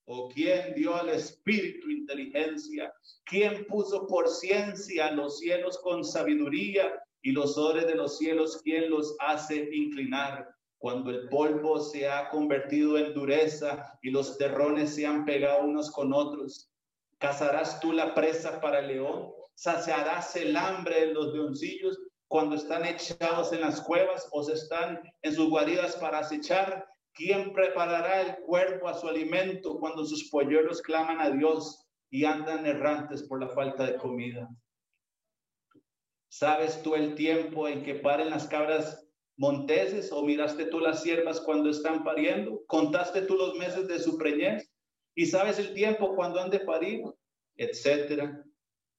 [0.05, 2.93] ¿O quién dio al espíritu inteligencia?
[3.23, 8.61] ¿Quién puso por ciencia los cielos con sabiduría y los ores de los cielos?
[8.63, 10.47] ¿Quién los hace inclinar?
[10.81, 15.91] Cuando el polvo se ha convertido en dureza y los terrones se han pegado unos
[15.91, 16.71] con otros,
[17.19, 19.31] ¿cazarás tú la presa para el león?
[19.53, 24.99] ¿Saciarás el hambre de los leoncillos cuando están echados en las cuevas o se están
[25.21, 26.87] en sus guaridas para acechar?
[27.13, 32.65] ¿Quién preparará el cuerpo a su alimento cuando sus polluelos claman a Dios y andan
[32.65, 34.49] errantes por la falta de comida?
[36.27, 39.10] ¿Sabes tú el tiempo en que paren las cabras
[39.41, 42.63] monteses o miraste tú las siervas cuando están pariendo?
[42.67, 44.71] ¿Contaste tú los meses de su preñez?
[45.15, 47.03] ¿Y sabes el tiempo cuando han de parir?
[47.55, 48.45] Etcétera,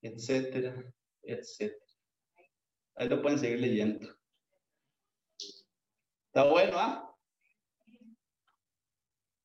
[0.02, 1.86] etcétera, etcétera.
[2.96, 4.08] Ahí lo pueden seguir leyendo.
[6.26, 7.16] Está bueno, ¿ah?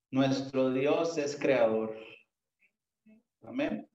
[0.10, 1.95] Nuestro Dios es creador.
[3.43, 3.86] Amén.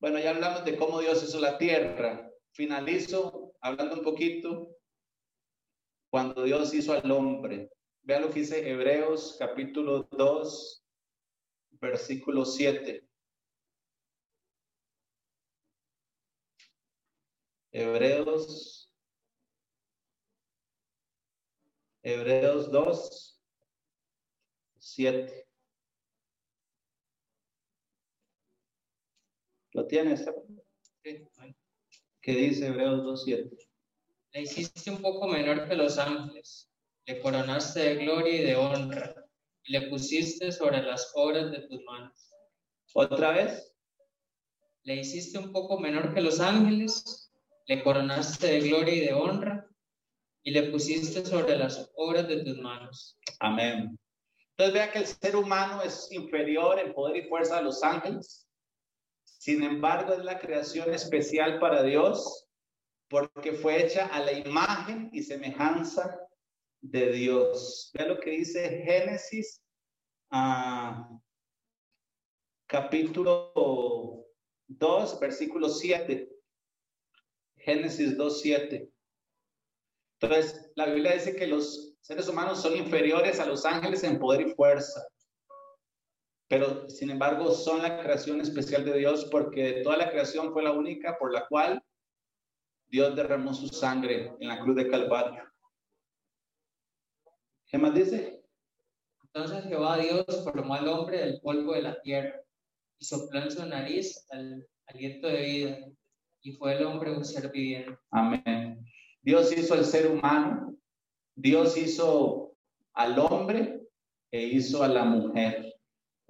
[0.00, 2.32] Bueno, ya hablamos de cómo Dios hizo la tierra.
[2.52, 4.74] Finalizo hablando un poquito
[6.10, 7.70] cuando Dios hizo al hombre.
[8.00, 10.82] Vea lo que dice Hebreos capítulo 2,
[11.72, 13.06] versículo 7.
[17.72, 18.90] Hebreos,
[22.02, 23.40] Hebreos 2,
[24.78, 25.49] 7.
[29.80, 30.26] ¿Lo tienes?
[32.20, 33.56] ¿Qué dice Hebreos 2, 7?
[34.32, 36.70] Le hiciste un poco menor que los ángeles,
[37.06, 39.26] le coronaste de gloria y de honra,
[39.64, 42.30] y le pusiste sobre las obras de tus manos.
[42.92, 43.74] ¿Otra vez?
[44.82, 47.32] Le hiciste un poco menor que los ángeles,
[47.64, 49.66] le coronaste de gloria y de honra,
[50.42, 53.18] y le pusiste sobre las obras de tus manos.
[53.38, 53.98] Amén.
[54.50, 58.46] Entonces vea que el ser humano es inferior en poder y fuerza a los ángeles.
[59.40, 62.46] Sin embargo, es la creación especial para Dios
[63.08, 66.28] porque fue hecha a la imagen y semejanza
[66.82, 67.90] de Dios.
[67.94, 69.62] Vea lo que dice Génesis
[70.30, 71.08] ah,
[72.66, 74.26] capítulo
[74.68, 76.30] 2, versículo 7.
[77.56, 78.92] Génesis 2, 7.
[80.20, 84.48] Entonces, la Biblia dice que los seres humanos son inferiores a los ángeles en poder
[84.48, 85.02] y fuerza,
[86.50, 90.72] pero sin embargo son la creación especial de Dios porque toda la creación fue la
[90.72, 91.80] única por la cual
[92.88, 95.44] Dios derramó su sangre en la cruz de Calvario.
[97.68, 98.42] ¿Qué más dice?
[99.22, 102.42] Entonces Jehová Dios formó al hombre del polvo de la tierra
[102.98, 105.78] y sopló en su nariz el aliento de vida
[106.42, 107.96] y fue el hombre un ser viviente.
[108.10, 108.84] Amén.
[109.22, 110.76] Dios hizo el ser humano,
[111.36, 112.56] Dios hizo
[112.94, 113.86] al hombre
[114.32, 115.69] e hizo a la mujer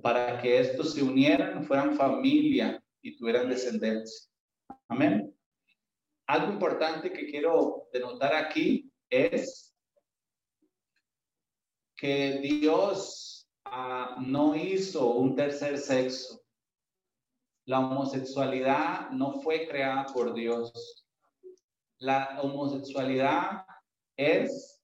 [0.02, 4.30] para que estos se unieran, fueran familia y tuvieran descendencia.
[4.88, 5.34] Amén.
[6.26, 9.74] Algo importante que quiero denotar aquí es
[11.96, 16.40] que Dios ah, no hizo un tercer sexo.
[17.66, 21.06] La homosexualidad no fue creada por Dios.
[21.98, 23.66] La homosexualidad
[24.16, 24.80] es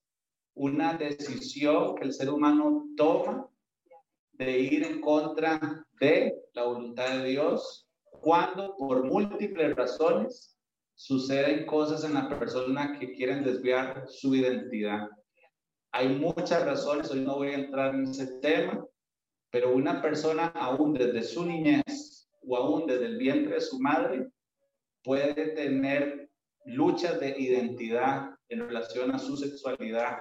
[0.53, 3.49] una decisión que el ser humano toma
[4.37, 7.87] de ir en contra de la voluntad de Dios
[8.21, 10.57] cuando por múltiples razones
[10.95, 15.07] suceden cosas en la persona que quieren desviar su identidad.
[15.91, 18.85] Hay muchas razones, hoy no voy a entrar en ese tema,
[19.51, 24.27] pero una persona aún desde su niñez o aún desde el vientre de su madre
[25.03, 26.29] puede tener
[26.65, 30.19] luchas de identidad en relación a su sexualidad,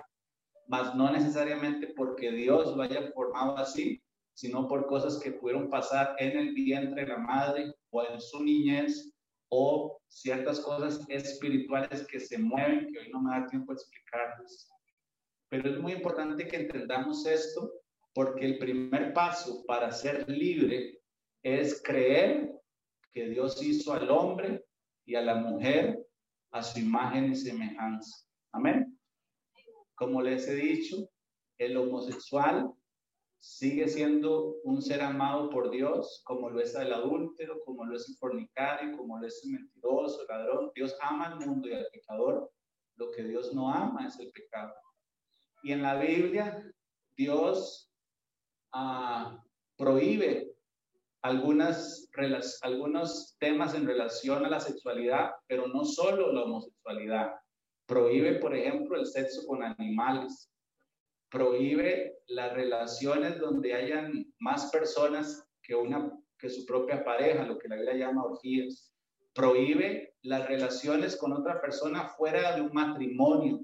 [0.68, 4.00] mas no necesariamente porque Dios lo haya formado así,
[4.36, 8.44] sino por cosas que pudieron pasar en el vientre de la madre o en su
[8.44, 9.10] niñez
[9.48, 14.70] o ciertas cosas espirituales que se mueven, que hoy no me da tiempo de explicarles.
[15.48, 17.72] Pero es muy importante que entendamos esto
[18.12, 21.00] porque el primer paso para ser libre
[21.42, 22.52] es creer
[23.14, 24.66] que Dios hizo al hombre
[25.06, 26.06] y a la mujer
[26.50, 28.26] a su imagen y semejanza.
[28.52, 28.98] Amén.
[29.94, 31.08] Como les he dicho,
[31.56, 32.70] el homosexual
[33.46, 38.08] sigue siendo un ser amado por Dios, como lo es el adúltero, como lo es
[38.08, 40.72] el fornicario, como lo es el mentiroso, el ladrón.
[40.74, 42.50] Dios ama al mundo y al pecador.
[42.96, 44.74] Lo que Dios no ama es el pecado.
[45.62, 46.60] Y en la Biblia,
[47.16, 47.88] Dios
[48.72, 49.40] ah,
[49.76, 50.52] prohíbe
[51.22, 52.10] algunas,
[52.62, 57.32] algunos temas en relación a la sexualidad, pero no solo la homosexualidad.
[57.86, 60.50] Prohíbe, por ejemplo, el sexo con animales.
[61.30, 67.68] Prohíbe las relaciones donde hayan más personas que, una, que su propia pareja, lo que
[67.68, 68.92] la Biblia llama orgías.
[69.34, 73.60] Prohíbe las relaciones con otra persona fuera de un matrimonio.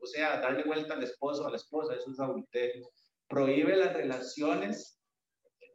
[0.00, 2.88] O sea, darle vuelta al esposo o a la esposa, eso es adulterio.
[3.28, 5.00] Prohíbe las relaciones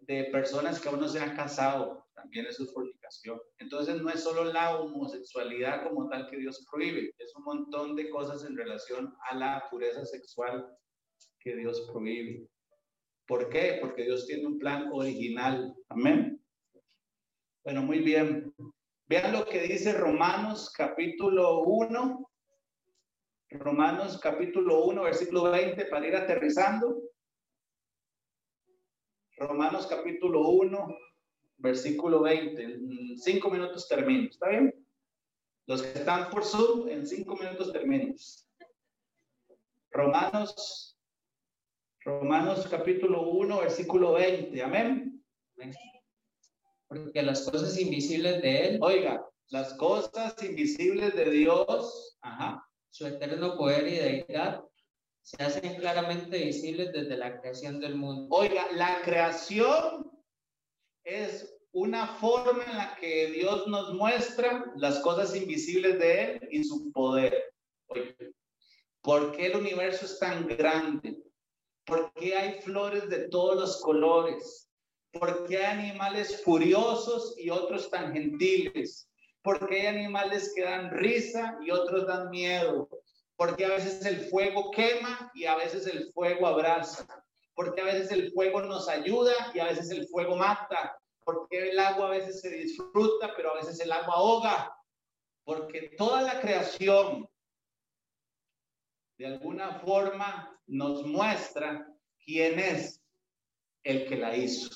[0.02, 3.40] de personas que aún no se han casado, también es su fornicación.
[3.60, 8.10] Entonces no es solo la homosexualidad como tal que Dios prohíbe, es un montón de
[8.10, 10.68] cosas en relación a la pureza sexual
[11.44, 12.48] que Dios prohíbe.
[13.28, 13.78] ¿Por qué?
[13.82, 15.76] Porque Dios tiene un plan original.
[15.90, 16.42] Amén.
[17.64, 18.54] Bueno, muy bien.
[19.08, 22.30] Vean lo que dice Romanos capítulo 1.
[23.52, 27.02] Romanos capítulo 1, versículo 20, para ir aterrizando.
[29.38, 30.98] Romanos capítulo 1,
[31.58, 32.64] versículo 20.
[32.64, 34.30] En cinco minutos termino.
[34.30, 34.74] ¿Está bien?
[35.68, 38.14] Los que están por Zoom, en cinco minutos termino.
[39.92, 40.91] Romanos,
[42.04, 44.64] Romanos capítulo 1, versículo 20.
[44.64, 45.24] Amén.
[46.88, 48.80] Porque las cosas invisibles de Él.
[48.82, 52.18] Oiga, las cosas invisibles de Dios.
[52.22, 52.68] Ajá.
[52.90, 54.64] Su eterno poder y deidad
[55.22, 58.36] se hacen claramente visibles desde la creación del mundo.
[58.36, 60.12] Oiga, la creación
[61.04, 66.64] es una forma en la que Dios nos muestra las cosas invisibles de Él y
[66.64, 67.54] su poder.
[69.02, 71.31] ¿Por qué el universo es tan grande?
[71.92, 74.72] ¿Por qué hay flores de todos los colores?
[75.12, 79.10] ¿Por qué hay animales furiosos y otros tan gentiles?
[79.42, 82.88] ¿Por qué hay animales que dan risa y otros dan miedo?
[83.36, 87.06] Porque a veces el fuego quema y a veces el fuego abraza.
[87.56, 90.98] Porque a veces el fuego nos ayuda y a veces el fuego mata.
[91.26, 94.74] Porque el agua a veces se disfruta, pero a veces el agua ahoga.
[95.44, 97.30] Porque toda la creación
[99.18, 101.88] de alguna forma nos muestra
[102.24, 103.02] quién es
[103.84, 104.70] el que la hizo.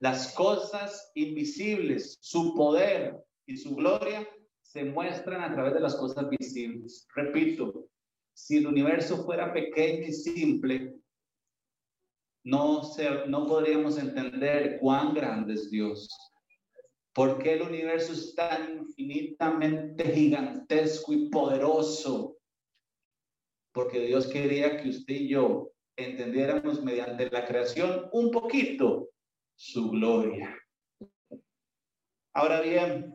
[0.00, 3.16] Las cosas invisibles, su poder
[3.46, 4.28] y su gloria
[4.62, 7.06] se muestran a través de las cosas visibles.
[7.14, 7.88] Repito,
[8.34, 10.94] si el universo fuera pequeño y simple,
[12.44, 16.08] no, se, no podríamos entender cuán grande es Dios.
[17.12, 22.37] ¿Por qué el universo es tan infinitamente gigantesco y poderoso?
[23.78, 29.10] Porque Dios quería que usted y yo entendiéramos mediante la creación un poquito
[29.54, 30.52] su gloria.
[32.32, 33.14] Ahora bien,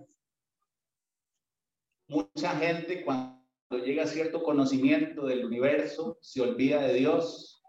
[2.07, 3.43] mucha gente cuando
[3.83, 7.61] llega a cierto conocimiento del universo se olvida de Dios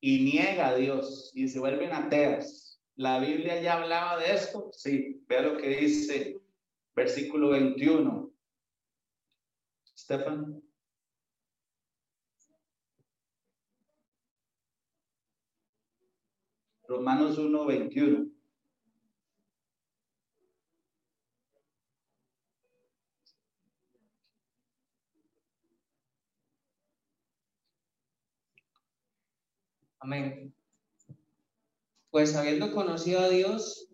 [0.00, 2.80] y niega a Dios y se vuelven ateas.
[2.94, 4.70] ¿La Biblia ya hablaba de esto?
[4.72, 6.40] Sí, vea lo que dice
[6.94, 8.30] versículo 21.
[9.98, 10.65] Stefan.
[16.88, 18.30] Romanos 1, 21.
[29.98, 30.54] Amén.
[32.10, 33.88] Pues habiendo conocido a Dios,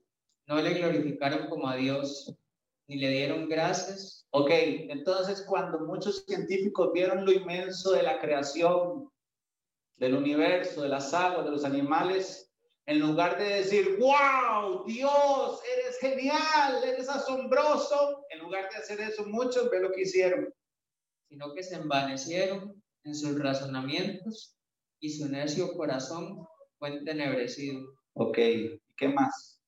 [0.47, 2.35] no le glorificaron como a Dios,
[2.87, 4.27] ni le dieron gracias.
[4.31, 9.11] Ok, entonces cuando muchos científicos vieron lo inmenso de la creación,
[9.97, 12.42] del universo, de las aguas, de los animales,
[12.87, 19.25] en lugar de decir, wow, Dios, eres genial, eres asombroso, en lugar de hacer eso,
[19.27, 20.53] muchos ve lo que hicieron.
[21.29, 24.57] Sino que se envanecieron en sus razonamientos
[25.01, 26.47] y su necio corazón
[26.79, 27.81] fue entenebrecido.
[28.15, 28.37] Ok,
[28.97, 29.61] ¿qué más?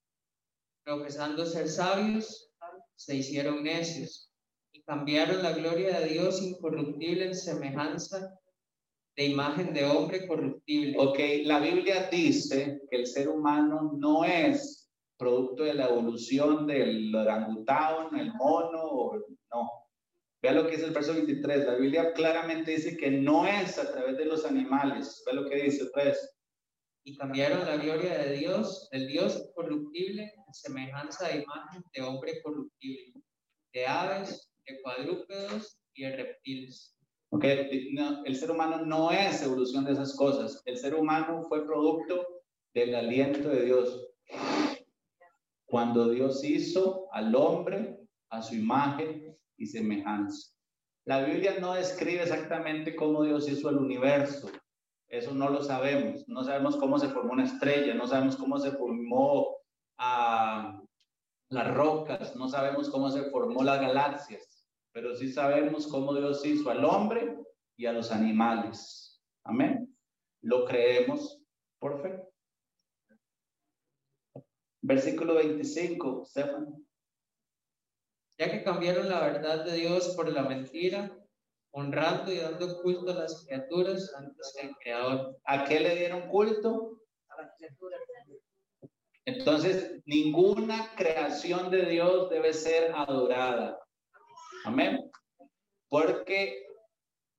[0.84, 2.52] Profesando ser sabios,
[2.96, 4.30] se hicieron necios
[4.72, 8.38] y cambiaron la gloria de Dios incorruptible en semejanza
[9.16, 10.96] de imagen de hombre corruptible.
[10.98, 17.14] Ok, la Biblia dice que el ser humano no es producto de la evolución del
[17.14, 19.12] orangután, el mono,
[19.52, 19.70] no.
[20.42, 21.64] Vea lo que dice el verso 23.
[21.64, 25.22] La Biblia claramente dice que no es a través de los animales.
[25.24, 26.36] Vea lo que dice, pues.
[27.06, 32.42] Y cambiaron la gloria de Dios, del Dios corruptible, en semejanza de imagen de hombre
[32.42, 33.22] corruptible,
[33.72, 36.93] de aves, de cuadrúpedos y de reptiles
[37.42, 40.62] el ser humano no es evolución de esas cosas.
[40.64, 42.26] El ser humano fue producto
[42.72, 44.08] del aliento de Dios.
[45.66, 47.98] Cuando Dios hizo al hombre
[48.30, 50.52] a su imagen y semejanza.
[51.06, 54.50] La Biblia no describe exactamente cómo Dios hizo el universo.
[55.08, 56.26] Eso no lo sabemos.
[56.28, 59.56] No sabemos cómo se formó una estrella, no sabemos cómo se formó
[59.98, 60.80] ah,
[61.50, 64.53] las rocas, no sabemos cómo se formó las galaxias
[64.94, 67.36] pero sí sabemos cómo Dios hizo al hombre
[67.76, 69.20] y a los animales.
[69.42, 69.92] Amén.
[70.40, 71.42] Lo creemos
[71.80, 72.22] por fe.
[74.82, 76.86] Versículo 25, Stefan.
[78.38, 81.10] Ya que cambiaron la verdad de Dios por la mentira,
[81.72, 85.38] honrando y dando culto a las criaturas antes que al Creador.
[85.44, 87.00] ¿A qué le dieron culto?
[87.30, 88.00] A las criaturas.
[89.24, 93.83] Entonces, ninguna creación de Dios debe ser adorada.
[94.64, 95.10] Amén.
[95.90, 96.66] Porque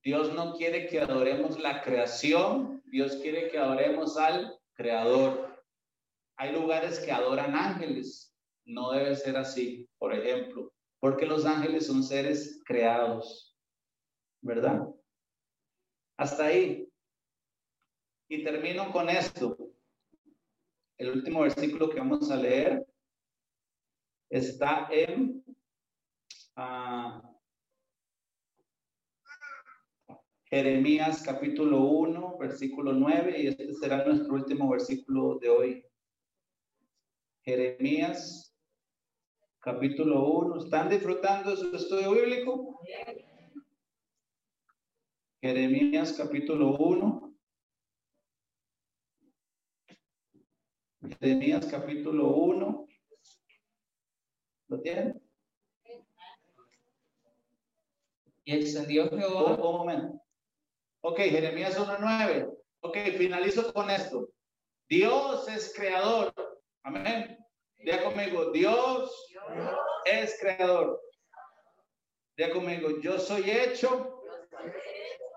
[0.04, 5.64] Dios no quiere que adoremos la creación, Dios quiere que adoremos al creador.
[6.38, 8.32] Hay lugares que adoran ángeles,
[8.66, 13.58] no debe ser así, por ejemplo, porque los ángeles son seres creados,
[14.42, 14.88] ¿verdad?
[16.18, 16.88] Hasta ahí.
[18.30, 19.58] Y termino con esto.
[20.98, 22.86] El último versículo que vamos a leer
[24.30, 25.45] está en
[30.46, 35.86] Jeremías capítulo 1, versículo 9, y este será nuestro último versículo de hoy.
[37.44, 38.56] Jeremías
[39.60, 40.64] capítulo 1.
[40.64, 42.80] ¿Están disfrutando su estudio bíblico?
[45.42, 47.36] Jeremías capítulo 1.
[51.20, 52.88] Jeremías capítulo 1.
[54.68, 55.25] ¿Lo tienen?
[58.46, 59.56] Y extendió Jehová.
[59.56, 60.22] Un, momento.
[61.02, 62.56] Ok, Jeremías 1.9.
[62.82, 64.30] Ok, finalizo con esto.
[64.88, 66.34] Dios es creador.
[66.84, 67.38] Amén.
[67.78, 69.34] Diga conmigo, Dios
[70.06, 71.02] es creador.
[72.38, 74.22] Diga conmigo, yo soy hecho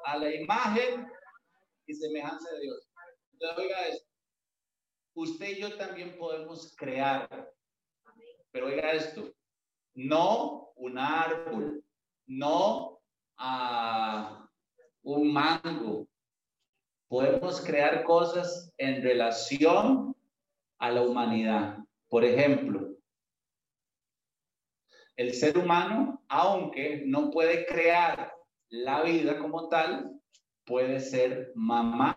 [0.04, 1.10] a la imagen
[1.86, 2.90] y semejanza de Dios.
[3.32, 4.08] Entonces, oiga esto.
[5.14, 7.52] Usted y yo también podemos crear.
[8.50, 9.32] Pero oiga esto.
[9.94, 11.82] No un árbol.
[12.26, 12.97] No
[13.38, 14.48] a
[15.02, 16.06] un mango.
[17.08, 20.14] Podemos crear cosas en relación
[20.78, 21.78] a la humanidad.
[22.08, 22.96] Por ejemplo,
[25.16, 28.32] el ser humano, aunque no puede crear
[28.68, 30.20] la vida como tal,
[30.64, 32.16] puede ser mamá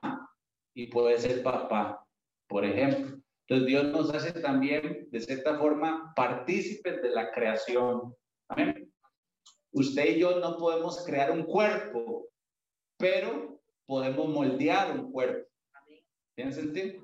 [0.75, 2.05] y puede ser papá,
[2.47, 3.17] por ejemplo.
[3.47, 8.15] Entonces Dios nos hace también, de cierta forma, partícipes de la creación.
[8.49, 8.90] Amén.
[9.71, 12.27] Usted y yo no podemos crear un cuerpo,
[12.97, 15.49] pero podemos moldear un cuerpo.
[16.35, 17.03] ¿Tiene sentido?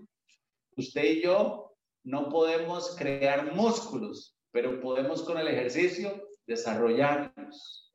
[0.75, 7.93] Usted y yo no podemos crear músculos, pero podemos con el ejercicio desarrollarnos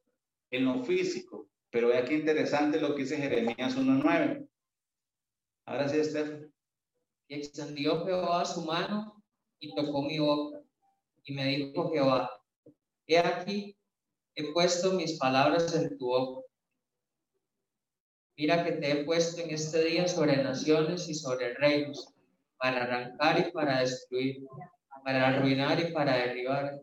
[0.50, 1.48] en lo físico.
[1.70, 4.46] Pero vea qué interesante lo que dice Jeremías 1.9.
[5.64, 6.50] Ahora sí, Esther.
[7.28, 9.22] Y extendió Jehová su mano
[9.58, 10.60] y tocó mi boca.
[11.24, 12.30] Y me dijo Jehová,
[13.06, 13.76] he aquí,
[14.34, 16.46] he puesto mis palabras en tu boca.
[18.36, 22.08] Mira que te he puesto en este día sobre naciones y sobre reinos,
[22.56, 24.44] para arrancar y para destruir,
[25.04, 26.80] para arruinar y para derribar,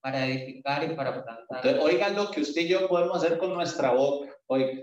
[0.00, 1.78] para edificar y para plantar.
[1.80, 4.34] oigan lo que usted y yo podemos hacer con nuestra boca.
[4.46, 4.82] Oiga,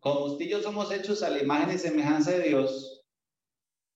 [0.00, 3.04] como usted y yo somos hechos a la imagen y semejanza de Dios,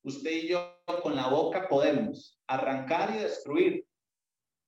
[0.04, 3.86] usted y yo con la boca podemos arrancar y destruir,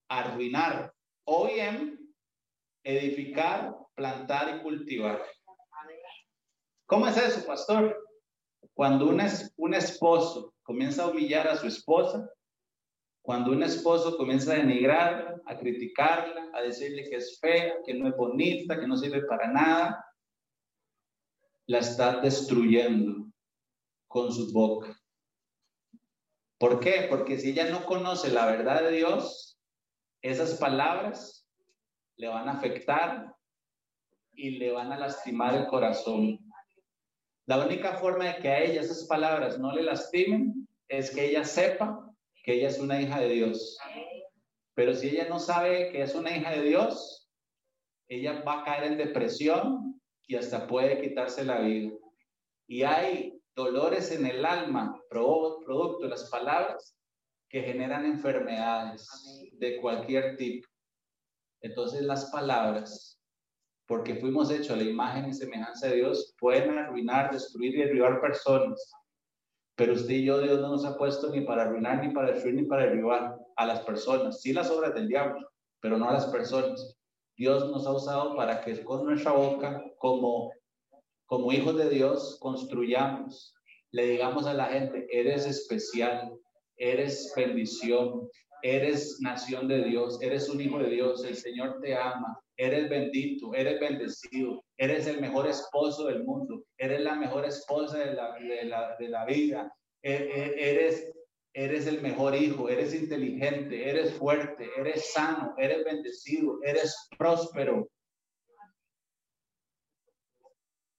[0.09, 0.93] arruinar,
[1.25, 2.06] o bien
[2.87, 5.21] edificar, plantar y cultivar.
[6.87, 8.01] ¿Cómo es eso, pastor?
[8.75, 9.21] Cuando un,
[9.57, 12.31] un esposo comienza a humillar a su esposa,
[13.23, 18.09] cuando un esposo comienza a denigrar, a criticarla, a decirle que es fea, que no
[18.09, 20.07] es bonita, que no sirve para nada,
[21.67, 23.27] la está destruyendo
[24.07, 24.97] con su boca.
[26.57, 27.09] ¿Por qué?
[27.11, 29.59] Porque si ella no conoce la verdad de Dios,
[30.23, 31.46] esas palabras
[32.17, 33.35] le van a afectar
[34.33, 36.39] y le van a lastimar el corazón.
[37.47, 41.45] La única forma de que a ella esas palabras no le lastimen es que ella
[41.45, 42.11] sepa
[42.43, 43.79] que ella es una hija de Dios.
[44.75, 47.31] Pero si ella no sabe que es una hija de Dios,
[48.09, 51.93] ella va a caer en depresión y hasta puede quitarse la vida.
[52.69, 56.97] Y hay dolores en el alma, producto de las palabras,
[57.49, 59.09] que generan enfermedades
[59.53, 60.69] de cualquier tipo.
[61.63, 63.17] Entonces las palabras
[63.87, 68.21] porque fuimos hechos a la imagen y semejanza de Dios, pueden arruinar, destruir y derribar
[68.21, 68.93] personas.
[69.77, 72.57] Pero usted y yo, Dios no nos ha puesto ni para arruinar, ni para destruir,
[72.57, 74.41] ni para derribar a las personas.
[74.41, 75.49] Sí las obras del diablo,
[75.81, 76.97] pero no a las personas.
[77.37, 80.53] Dios nos ha usado para que con nuestra boca, como,
[81.27, 83.55] como hijos de Dios, construyamos,
[83.93, 86.33] le digamos a la gente, eres especial,
[86.77, 88.29] eres bendición,
[88.63, 93.55] eres nación de Dios, eres un hijo de Dios, el Señor te ama, eres bendito,
[93.55, 98.35] eres bendecido, eres el mejor esposo del mundo, eres la mejor esposa de la,
[98.99, 101.13] de la, vida, e, e, eres,
[101.55, 107.89] eres el mejor hijo, eres inteligente, eres fuerte, eres sano, eres bendecido, eres próspero.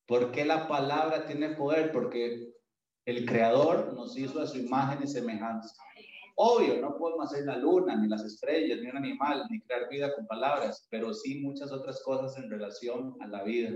[0.07, 1.91] ¿Por qué la palabra tiene poder?
[1.91, 2.53] Porque
[3.05, 5.75] el Creador nos hizo a su imagen y semejanza.
[6.39, 10.13] Obvio, no podemos hacer la luna, ni las estrellas, ni un animal, ni crear vida
[10.13, 13.71] con palabras, pero sí muchas otras cosas en relación a la vida.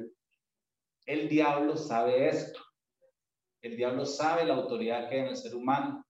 [1.07, 2.59] El diablo sabe esto.
[3.63, 6.05] El diablo sabe la autoridad que hay en el ser humano.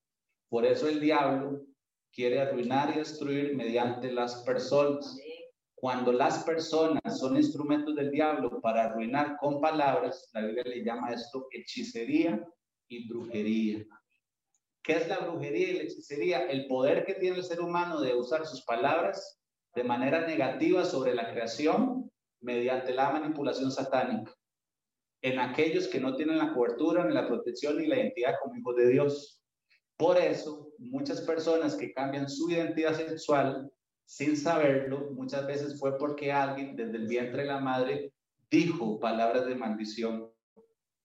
[0.50, 1.62] Por eso el diablo
[2.12, 5.18] quiere arruinar y destruir mediante las personas.
[5.76, 11.14] Cuando las personas son instrumentos del diablo para arruinar con palabras, la Biblia le llama
[11.14, 12.46] esto hechicería
[12.90, 13.86] y brujería.
[14.84, 16.46] ¿Qué es la brujería y la hechicería?
[16.48, 19.40] El poder que tiene el ser humano de usar sus palabras
[19.76, 22.12] de manera negativa sobre la creación
[22.42, 24.34] mediante la manipulación satánica
[25.22, 28.76] en aquellos que no tienen la cobertura, ni la protección, ni la identidad como hijos
[28.76, 29.42] de Dios.
[29.98, 33.72] Por eso, muchas personas que cambian su identidad sexual
[34.06, 38.12] sin saberlo, muchas veces fue porque alguien desde el vientre de la madre
[38.50, 40.32] dijo palabras de maldición.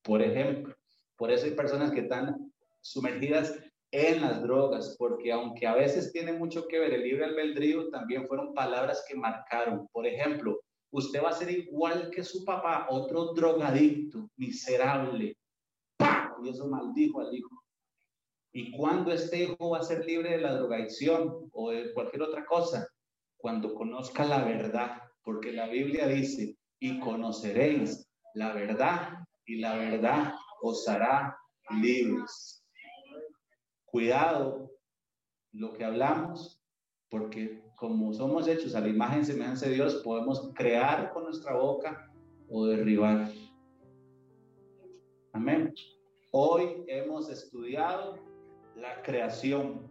[0.02, 0.74] Por ejemplo,
[1.16, 3.54] por eso hay personas que están sumergidas
[3.91, 8.26] en las drogas, porque aunque a veces tiene mucho que ver el libre albedrío, también
[8.26, 9.87] fueron palabras que marcaron.
[9.93, 10.61] Por ejemplo,
[10.91, 15.37] usted va a ser igual que su papá, otro drogadicto, miserable.
[16.43, 17.62] Y eso maldijo al hijo.
[18.53, 22.45] ¿Y cuando este hijo va a ser libre de la drogadicción o de cualquier otra
[22.47, 22.89] cosa?
[23.37, 30.34] Cuando conozca la verdad, porque la Biblia dice, y conoceréis la verdad, y la verdad
[30.62, 31.37] os hará
[31.82, 32.55] libres.
[33.97, 34.70] Cuidado
[35.53, 36.62] lo que hablamos,
[37.09, 41.57] porque como somos hechos a la imagen y semejanza de Dios, podemos crear con nuestra
[41.57, 42.12] boca
[42.51, 43.30] o derribar.
[45.32, 45.72] Amén.
[46.30, 48.18] Hoy hemos estudiado
[48.74, 49.90] la creación.